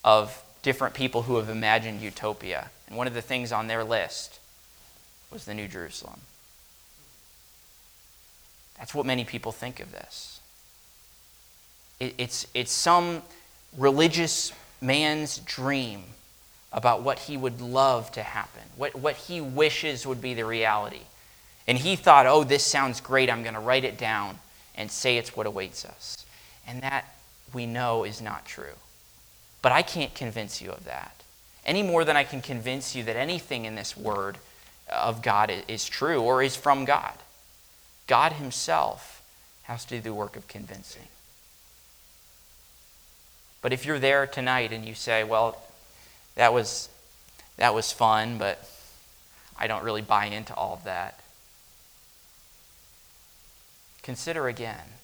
of 0.05 0.41
different 0.61 0.93
people 0.93 1.23
who 1.23 1.35
have 1.35 1.49
imagined 1.49 1.99
utopia. 2.01 2.69
And 2.87 2.95
one 2.95 3.05
of 3.05 3.13
the 3.13 3.21
things 3.21 3.51
on 3.51 3.67
their 3.67 3.83
list 3.83 4.39
was 5.29 5.43
the 5.43 5.53
New 5.53 5.67
Jerusalem. 5.67 6.21
That's 8.77 8.95
what 8.95 9.05
many 9.05 9.25
people 9.25 9.51
think 9.51 9.81
of 9.81 9.91
this. 9.91 10.39
It, 11.99 12.15
it's, 12.17 12.47
it's 12.53 12.71
some 12.71 13.23
religious 13.77 14.53
man's 14.79 15.39
dream 15.39 16.03
about 16.71 17.01
what 17.01 17.19
he 17.19 17.35
would 17.35 17.59
love 17.59 18.09
to 18.13 18.23
happen, 18.23 18.63
what, 18.77 18.95
what 18.95 19.15
he 19.15 19.41
wishes 19.41 20.07
would 20.07 20.21
be 20.21 20.33
the 20.33 20.45
reality. 20.45 21.01
And 21.71 21.79
he 21.79 21.95
thought, 21.95 22.25
oh, 22.25 22.43
this 22.43 22.65
sounds 22.65 22.99
great. 22.99 23.29
I'm 23.29 23.43
going 23.43 23.53
to 23.53 23.61
write 23.61 23.85
it 23.85 23.97
down 23.97 24.39
and 24.75 24.91
say 24.91 25.15
it's 25.15 25.37
what 25.37 25.47
awaits 25.47 25.85
us. 25.85 26.25
And 26.67 26.83
that 26.83 27.05
we 27.53 27.65
know 27.65 28.03
is 28.03 28.21
not 28.21 28.45
true. 28.45 28.75
But 29.61 29.71
I 29.71 29.81
can't 29.81 30.13
convince 30.13 30.61
you 30.61 30.69
of 30.71 30.83
that 30.83 31.15
any 31.65 31.81
more 31.81 32.03
than 32.03 32.17
I 32.17 32.25
can 32.25 32.41
convince 32.41 32.93
you 32.93 33.03
that 33.03 33.15
anything 33.15 33.63
in 33.63 33.75
this 33.75 33.95
word 33.95 34.37
of 34.91 35.21
God 35.21 35.49
is 35.69 35.87
true 35.87 36.21
or 36.21 36.43
is 36.43 36.57
from 36.57 36.83
God. 36.83 37.13
God 38.05 38.33
Himself 38.33 39.23
has 39.63 39.85
to 39.85 39.95
do 39.95 40.01
the 40.01 40.13
work 40.13 40.35
of 40.35 40.49
convincing. 40.49 41.07
But 43.61 43.71
if 43.71 43.85
you're 43.85 43.97
there 43.97 44.27
tonight 44.27 44.73
and 44.73 44.83
you 44.83 44.93
say, 44.93 45.23
well, 45.23 45.61
that 46.35 46.53
was, 46.53 46.89
that 47.55 47.73
was 47.73 47.93
fun, 47.93 48.37
but 48.37 48.69
I 49.57 49.67
don't 49.67 49.85
really 49.85 50.01
buy 50.01 50.25
into 50.25 50.53
all 50.53 50.73
of 50.73 50.83
that, 50.83 51.17
consider 54.03 54.47
again. 54.47 54.95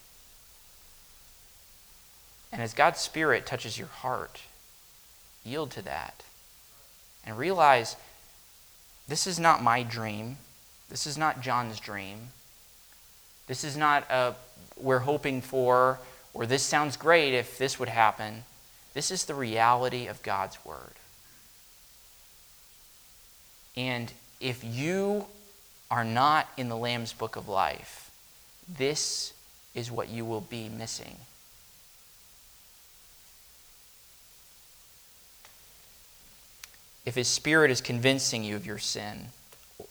And 2.51 2.61
as 2.61 2.73
God's 2.73 2.99
Spirit 2.99 3.45
touches 3.45 3.77
your 3.77 3.87
heart, 3.87 4.41
yield 5.43 5.71
to 5.71 5.81
that. 5.83 6.23
And 7.25 7.37
realize 7.37 7.95
this 9.07 9.27
is 9.27 9.39
not 9.39 9.61
my 9.61 9.83
dream. 9.83 10.37
This 10.89 11.05
is 11.05 11.17
not 11.17 11.41
John's 11.41 11.79
dream. 11.79 12.29
This 13.47 13.63
is 13.63 13.75
not 13.75 14.09
a 14.09 14.35
we're 14.79 14.99
hoping 14.99 15.41
for, 15.41 15.99
or 16.33 16.45
this 16.45 16.63
sounds 16.63 16.97
great 16.97 17.33
if 17.33 17.57
this 17.57 17.79
would 17.79 17.89
happen. 17.89 18.43
This 18.93 19.11
is 19.11 19.25
the 19.25 19.33
reality 19.33 20.07
of 20.07 20.21
God's 20.23 20.63
Word. 20.65 20.93
And 23.75 24.11
if 24.39 24.63
you 24.63 25.25
are 25.89 26.03
not 26.03 26.47
in 26.57 26.69
the 26.69 26.77
Lamb's 26.77 27.13
Book 27.13 27.35
of 27.35 27.47
Life, 27.47 28.06
this 28.67 29.33
is 29.73 29.91
what 29.91 30.09
you 30.09 30.25
will 30.25 30.41
be 30.41 30.69
missing. 30.69 31.17
If 37.05 37.15
His 37.15 37.27
Spirit 37.27 37.71
is 37.71 37.79
convincing 37.79 38.43
you 38.43 38.55
of 38.55 38.65
your 38.65 38.79
sin, 38.79 39.27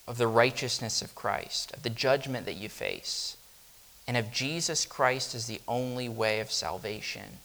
of 0.06 0.18
the 0.18 0.26
righteousness 0.26 1.00
of 1.00 1.14
Christ, 1.14 1.72
of 1.72 1.82
the 1.82 1.90
judgment 1.90 2.44
that 2.46 2.56
you 2.56 2.68
face, 2.68 3.36
and 4.06 4.16
of 4.16 4.32
Jesus 4.32 4.84
Christ 4.84 5.34
as 5.34 5.46
the 5.46 5.60
only 5.66 6.08
way 6.08 6.40
of 6.40 6.52
salvation, 6.52 7.38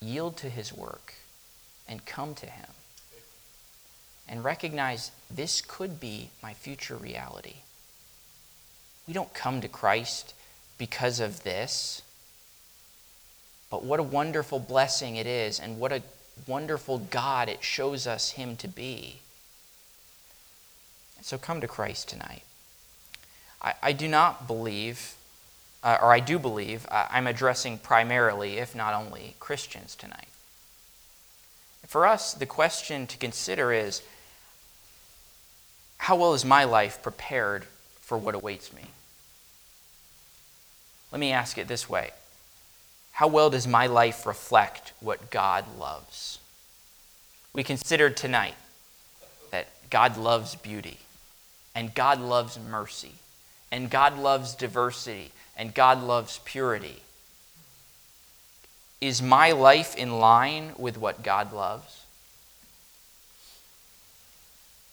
yield 0.00 0.36
to 0.38 0.50
His 0.50 0.72
work 0.72 1.14
and 1.88 2.04
come 2.04 2.34
to 2.34 2.46
Him 2.46 2.70
and 4.28 4.44
recognize 4.44 5.10
this 5.30 5.60
could 5.60 6.00
be 6.00 6.30
my 6.42 6.52
future 6.52 6.96
reality. 6.96 7.54
We 9.06 9.14
don't 9.14 9.32
come 9.34 9.60
to 9.60 9.68
Christ 9.68 10.34
because 10.78 11.20
of 11.20 11.42
this, 11.44 12.02
but 13.70 13.84
what 13.84 14.00
a 14.00 14.02
wonderful 14.02 14.58
blessing 14.58 15.16
it 15.16 15.26
is, 15.26 15.60
and 15.60 15.78
what 15.78 15.92
a 15.92 16.02
wonderful 16.46 16.98
God 16.98 17.48
it 17.48 17.62
shows 17.62 18.06
us 18.06 18.30
Him 18.30 18.56
to 18.56 18.68
be. 18.68 19.20
So 21.22 21.38
come 21.38 21.60
to 21.60 21.68
Christ 21.68 22.08
tonight. 22.08 22.42
I, 23.62 23.74
I 23.82 23.92
do 23.92 24.06
not 24.06 24.46
believe, 24.46 25.14
uh, 25.82 25.98
or 26.00 26.12
I 26.12 26.20
do 26.20 26.38
believe, 26.38 26.86
uh, 26.90 27.06
I'm 27.10 27.26
addressing 27.26 27.78
primarily, 27.78 28.58
if 28.58 28.74
not 28.74 28.94
only, 28.94 29.34
Christians 29.40 29.94
tonight. 29.94 30.28
For 31.86 32.06
us, 32.06 32.34
the 32.34 32.46
question 32.46 33.06
to 33.06 33.16
consider 33.16 33.72
is 33.72 34.02
how 35.98 36.16
well 36.16 36.34
is 36.34 36.44
my 36.44 36.64
life 36.64 37.02
prepared 37.02 37.64
for 38.00 38.18
what 38.18 38.34
awaits 38.34 38.72
me? 38.72 38.82
Let 41.16 41.20
me 41.20 41.32
ask 41.32 41.56
it 41.56 41.66
this 41.66 41.88
way 41.88 42.10
How 43.12 43.26
well 43.26 43.48
does 43.48 43.66
my 43.66 43.86
life 43.86 44.26
reflect 44.26 44.92
what 45.00 45.30
God 45.30 45.64
loves? 45.78 46.40
We 47.54 47.64
considered 47.64 48.18
tonight 48.18 48.56
that 49.50 49.68
God 49.88 50.18
loves 50.18 50.56
beauty, 50.56 50.98
and 51.74 51.94
God 51.94 52.20
loves 52.20 52.58
mercy, 52.58 53.12
and 53.72 53.88
God 53.88 54.18
loves 54.18 54.54
diversity, 54.54 55.30
and 55.56 55.72
God 55.72 56.02
loves 56.02 56.40
purity. 56.44 57.00
Is 59.00 59.22
my 59.22 59.52
life 59.52 59.96
in 59.96 60.18
line 60.18 60.72
with 60.76 60.98
what 60.98 61.22
God 61.22 61.50
loves? 61.50 62.04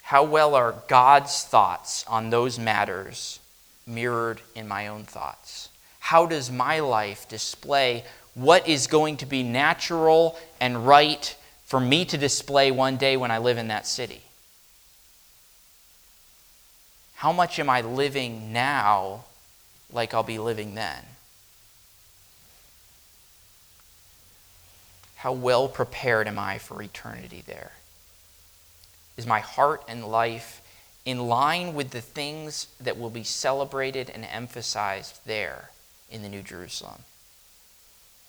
How 0.03 0.23
well 0.23 0.55
are 0.55 0.75
God's 0.87 1.43
thoughts 1.43 2.05
on 2.07 2.29
those 2.29 2.57
matters 2.57 3.41
mirrored 3.85 4.39
in 4.55 4.69
my 4.69 4.87
own 4.87 5.03
thoughts? 5.03 5.67
How 6.03 6.25
does 6.25 6.51
my 6.51 6.81
life 6.81 7.29
display 7.29 8.03
what 8.33 8.67
is 8.67 8.87
going 8.87 9.15
to 9.17 9.25
be 9.25 9.41
natural 9.41 10.37
and 10.59 10.85
right 10.85 11.33
for 11.63 11.79
me 11.79 12.03
to 12.03 12.17
display 12.17 12.71
one 12.71 12.97
day 12.97 13.15
when 13.15 13.31
I 13.31 13.37
live 13.37 13.57
in 13.57 13.69
that 13.69 13.87
city? 13.87 14.21
How 17.15 17.31
much 17.31 17.57
am 17.57 17.69
I 17.69 17.79
living 17.79 18.51
now 18.51 19.23
like 19.93 20.13
I'll 20.13 20.23
be 20.23 20.39
living 20.39 20.75
then? 20.75 21.05
How 25.15 25.31
well 25.31 25.69
prepared 25.69 26.27
am 26.27 26.37
I 26.37 26.57
for 26.57 26.81
eternity 26.81 27.45
there? 27.47 27.71
Is 29.15 29.25
my 29.25 29.39
heart 29.39 29.81
and 29.87 30.05
life 30.05 30.61
in 31.05 31.29
line 31.29 31.73
with 31.73 31.91
the 31.91 32.01
things 32.01 32.67
that 32.81 32.99
will 32.99 33.09
be 33.09 33.23
celebrated 33.23 34.09
and 34.09 34.25
emphasized 34.25 35.21
there 35.25 35.69
in 36.13 36.21
the 36.21 36.29
New 36.29 36.41
Jerusalem? 36.41 37.01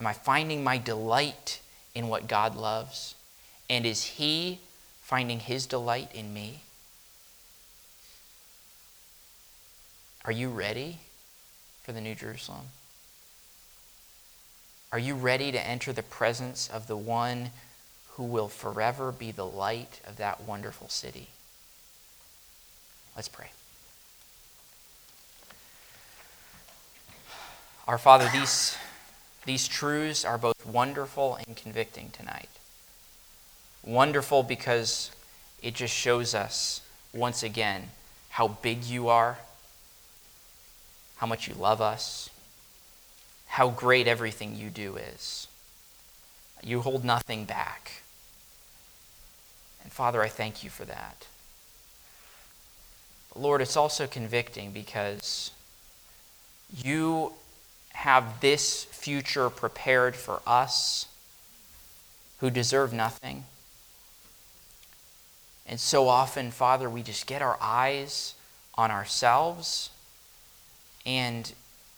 Am 0.01 0.07
I 0.07 0.13
finding 0.13 0.65
my 0.65 0.79
delight 0.79 1.61
in 1.95 2.09
what 2.09 2.27
God 2.27 2.57
loves? 2.57 3.15
And 3.71 3.87
is 3.87 4.05
He 4.05 4.59
finding 5.03 5.41
His 5.41 5.67
delight 5.67 6.11
in 6.13 6.35
me? 6.35 6.63
Are 10.25 10.33
you 10.33 10.49
ready 10.49 10.99
for 11.83 11.93
the 11.93 12.01
New 12.01 12.15
Jerusalem? 12.15 12.67
Are 14.91 14.99
you 14.99 15.15
ready 15.15 15.53
to 15.53 15.67
enter 15.67 15.93
the 15.93 16.03
presence 16.03 16.69
of 16.69 16.87
the 16.87 16.97
one 16.97 17.51
who 18.17 18.23
will 18.23 18.49
forever 18.49 19.11
be 19.11 19.33
the 19.33 19.47
light 19.47 20.01
of 20.07 20.17
that 20.17 20.41
wonderful 20.41 20.89
city. 20.89 21.29
Let's 23.17 23.29
pray. 23.29 23.51
Our 27.87 27.99
Father, 27.99 28.29
these, 28.33 28.79
these 29.45 29.69
truths 29.69 30.25
are 30.25 30.39
both 30.39 30.65
wonderful 30.65 31.37
and 31.47 31.55
convicting 31.55 32.11
tonight. 32.11 32.49
Wonderful 33.85 34.43
because 34.43 35.11
it 35.63 35.75
just 35.75 35.95
shows 35.95 36.35
us 36.35 36.81
once 37.13 37.43
again 37.43 37.91
how 38.31 38.49
big 38.49 38.85
you 38.85 39.09
are, 39.09 39.39
how 41.17 41.27
much 41.27 41.47
you 41.47 41.55
love 41.55 41.83
us, 41.83 42.31
how 43.49 43.69
great 43.69 44.09
everything 44.09 44.57
you 44.57 44.71
do 44.71 44.97
is. 44.97 45.47
You 46.63 46.81
hold 46.81 47.05
nothing 47.05 47.45
back. 47.45 48.03
And 49.83 49.93
Father, 49.93 50.23
I 50.23 50.29
thank 50.29 50.65
you 50.65 50.71
for 50.71 50.87
that. 50.87 51.27
Lord, 53.37 53.61
it's 53.61 53.77
also 53.77 54.07
convicting 54.07 54.71
because 54.71 55.51
you 56.75 57.35
have 57.95 58.41
this 58.41 58.85
future 58.85 59.49
prepared 59.49 60.15
for 60.15 60.41
us 60.47 61.07
who 62.39 62.51
deserve 62.51 62.93
nothing. 62.93 63.45
And 65.67 65.81
so 65.81 66.09
often, 66.09 66.51
Father, 66.51 66.91
we 66.91 67.03
just 67.03 67.27
get 67.27 67.41
our 67.41 67.57
eyes 67.61 68.35
on 68.75 68.91
ourselves 68.91 69.91
and 71.07 71.53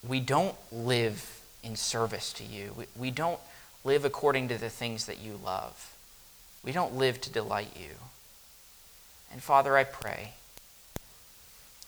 we 0.07 0.21
don't 0.21 0.57
live 0.71 1.41
in 1.63 1.75
service 1.75 2.33
to 2.35 2.45
you. 2.45 2.73
We, 2.77 2.85
we 2.97 3.11
don't 3.11 3.41
live 3.85 4.05
according 4.05 4.49
to 4.49 4.59
the 4.59 4.69
things 4.69 5.07
that 5.07 5.19
you 5.19 5.41
love. 5.45 5.97
We 6.63 6.73
don't 6.73 6.97
live 6.97 7.21
to 7.23 7.31
delight 7.31 7.71
you. 7.77 7.95
And 9.33 9.43
Father, 9.43 9.77
I 9.77 9.85
pray 9.85 10.33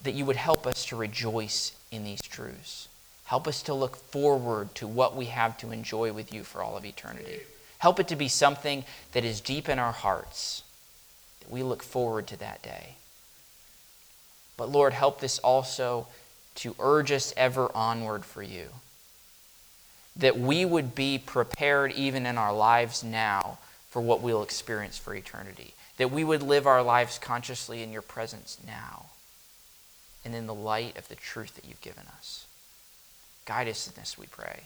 that 0.03 0.15
you 0.15 0.25
would 0.25 0.37
help 0.37 0.67
us 0.67 0.85
to 0.87 0.97
rejoice 0.97 1.73
in 1.91 2.05
these 2.05 2.23
truths. 2.23 2.89
Help 3.29 3.47
us 3.47 3.61
to 3.65 3.75
look 3.75 3.95
forward 3.95 4.75
to 4.75 4.87
what 4.87 5.15
we 5.15 5.27
have 5.27 5.59
to 5.59 5.71
enjoy 5.71 6.15
with 6.15 6.33
you 6.33 6.43
for 6.43 6.63
all 6.63 6.79
of 6.79 6.87
eternity. 6.87 7.41
Help 7.77 8.01
it 8.01 8.09
to 8.09 8.17
be 8.17 8.27
something 8.27 8.85
that 9.13 9.23
is 9.23 9.43
deep 9.43 9.69
in 9.69 9.79
our 9.79 9.93
hearts, 9.93 10.63
that 11.41 11.51
we 11.51 11.63
look 11.63 11.83
forward 11.83 12.27
to 12.27 12.39
that 12.39 12.63
day. 12.63 12.95
But 14.57 14.71
Lord, 14.71 14.95
help 14.95 15.21
this 15.21 15.39
also 15.41 16.07
to 16.55 16.75
urge 16.81 17.13
us 17.13 17.35
ever 17.37 17.71
onward 17.75 18.25
for 18.25 18.43
you. 18.43 18.69
That 20.17 20.39
we 20.39 20.65
would 20.65 20.95
be 20.95 21.19
prepared 21.19 21.93
even 21.93 22.25
in 22.25 22.39
our 22.39 22.55
lives 22.55 23.05
now 23.05 23.59
for 23.91 24.01
what 24.01 24.23
we'll 24.23 24.43
experience 24.43 24.97
for 24.97 25.15
eternity. 25.15 25.75
That 25.99 26.11
we 26.11 26.25
would 26.25 26.43
live 26.43 26.67
our 26.67 26.83
lives 26.83 27.19
consciously 27.19 27.83
in 27.83 27.93
your 27.93 28.01
presence 28.01 28.57
now 28.67 29.11
and 30.25 30.35
in 30.35 30.47
the 30.47 30.55
light 30.55 30.97
of 30.97 31.09
the 31.09 31.15
truth 31.15 31.57
that 31.57 31.67
you've 31.67 31.83
given 31.83 32.05
us. 32.17 32.47
Guide 33.49 33.69
us 33.69 33.87
in 33.87 33.95
this, 33.97 34.19
we 34.19 34.27
pray. 34.27 34.65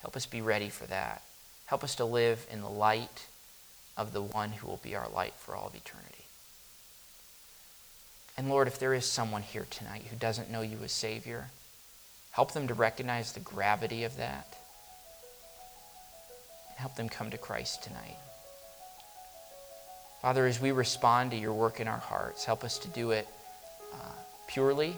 Help 0.00 0.16
us 0.16 0.24
be 0.24 0.40
ready 0.40 0.70
for 0.70 0.86
that. 0.86 1.20
Help 1.66 1.84
us 1.84 1.96
to 1.96 2.04
live 2.06 2.46
in 2.50 2.62
the 2.62 2.68
light 2.68 3.26
of 3.94 4.14
the 4.14 4.22
one 4.22 4.52
who 4.52 4.66
will 4.66 4.80
be 4.82 4.96
our 4.96 5.08
light 5.10 5.34
for 5.34 5.54
all 5.54 5.66
of 5.66 5.74
eternity. 5.74 6.24
And 8.38 8.48
Lord, 8.48 8.68
if 8.68 8.78
there 8.78 8.94
is 8.94 9.04
someone 9.04 9.42
here 9.42 9.66
tonight 9.68 10.04
who 10.10 10.16
doesn't 10.16 10.50
know 10.50 10.62
you 10.62 10.78
as 10.82 10.92
Savior, 10.92 11.48
help 12.30 12.52
them 12.52 12.68
to 12.68 12.74
recognize 12.74 13.32
the 13.32 13.40
gravity 13.40 14.04
of 14.04 14.16
that. 14.16 14.56
And 16.70 16.78
help 16.78 16.96
them 16.96 17.10
come 17.10 17.30
to 17.32 17.38
Christ 17.38 17.82
tonight. 17.82 18.16
Father, 20.22 20.46
as 20.46 20.58
we 20.58 20.72
respond 20.72 21.32
to 21.32 21.36
your 21.36 21.52
work 21.52 21.80
in 21.80 21.86
our 21.86 21.98
hearts, 21.98 22.46
help 22.46 22.64
us 22.64 22.78
to 22.78 22.88
do 22.88 23.10
it 23.10 23.28
uh, 23.92 24.12
purely 24.46 24.96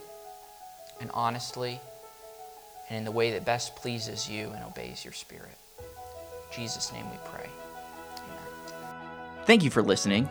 and 1.00 1.10
honestly 1.12 1.80
and 2.90 2.98
in 2.98 3.04
the 3.04 3.12
way 3.12 3.30
that 3.30 3.44
best 3.44 3.76
pleases 3.76 4.28
you 4.28 4.50
and 4.50 4.64
obeys 4.64 5.04
your 5.04 5.14
Spirit. 5.14 5.56
In 5.78 6.56
Jesus' 6.56 6.92
name 6.92 7.08
we 7.08 7.16
pray. 7.24 7.48
Amen. 8.16 8.74
Thank 9.46 9.62
you 9.62 9.70
for 9.70 9.82
listening. 9.82 10.28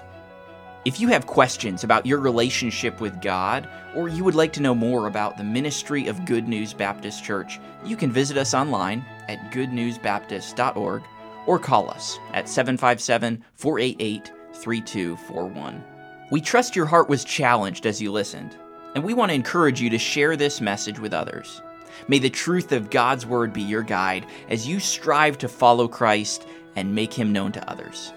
If 0.86 1.00
you 1.00 1.08
have 1.10 1.26
questions 1.28 1.84
about 1.84 2.06
your 2.06 2.20
relationship 2.20 3.02
with 3.02 3.22
God, 3.22 3.68
or 3.96 4.08
you 4.08 4.24
would 4.24 4.36
like 4.36 4.54
to 4.54 4.62
know 4.62 4.76
more 4.76 5.08
about 5.08 5.38
the 5.38 5.44
ministry 5.44 6.08
of 6.08 6.26
Good 6.26 6.48
News 6.48 6.74
Baptist 6.74 7.24
Church, 7.24 7.60
you 7.84 7.98
can 7.98 8.12
visit 8.12 8.38
us 8.38 8.54
online 8.54 9.04
at 9.28 9.52
goodnewsbaptist.org 9.52 11.04
or 11.48 11.60
call 11.60 11.90
us 11.90 12.18
at 12.34 12.48
757 12.48 13.44
488 13.56 14.32
3241. 14.54 15.84
We 16.32 16.42
trust 16.42 16.76
your 16.76 16.86
heart 16.86 17.10
was 17.10 17.24
challenged 17.24 17.86
as 17.86 18.02
you 18.02 18.12
listened, 18.12 18.56
and 18.96 19.04
we 19.04 19.14
want 19.14 19.32
to 19.32 19.36
encourage 19.36 19.82
you 19.82 19.90
to 19.90 19.98
share 19.98 20.36
this 20.36 20.62
message 20.62 21.00
with 21.00 21.14
others. 21.14 21.62
May 22.08 22.20
the 22.20 22.30
truth 22.30 22.72
of 22.72 22.90
God's 22.90 23.26
Word 23.26 23.54
be 23.54 23.62
your 23.62 23.84
guide 23.84 24.26
as 24.50 24.68
you 24.68 24.80
strive 24.80 25.38
to 25.40 25.48
follow 25.48 25.88
Christ 25.88 26.46
and 26.76 26.96
make 26.96 27.14
him 27.14 27.34
known 27.34 27.52
to 27.54 27.70
others. 27.70 28.14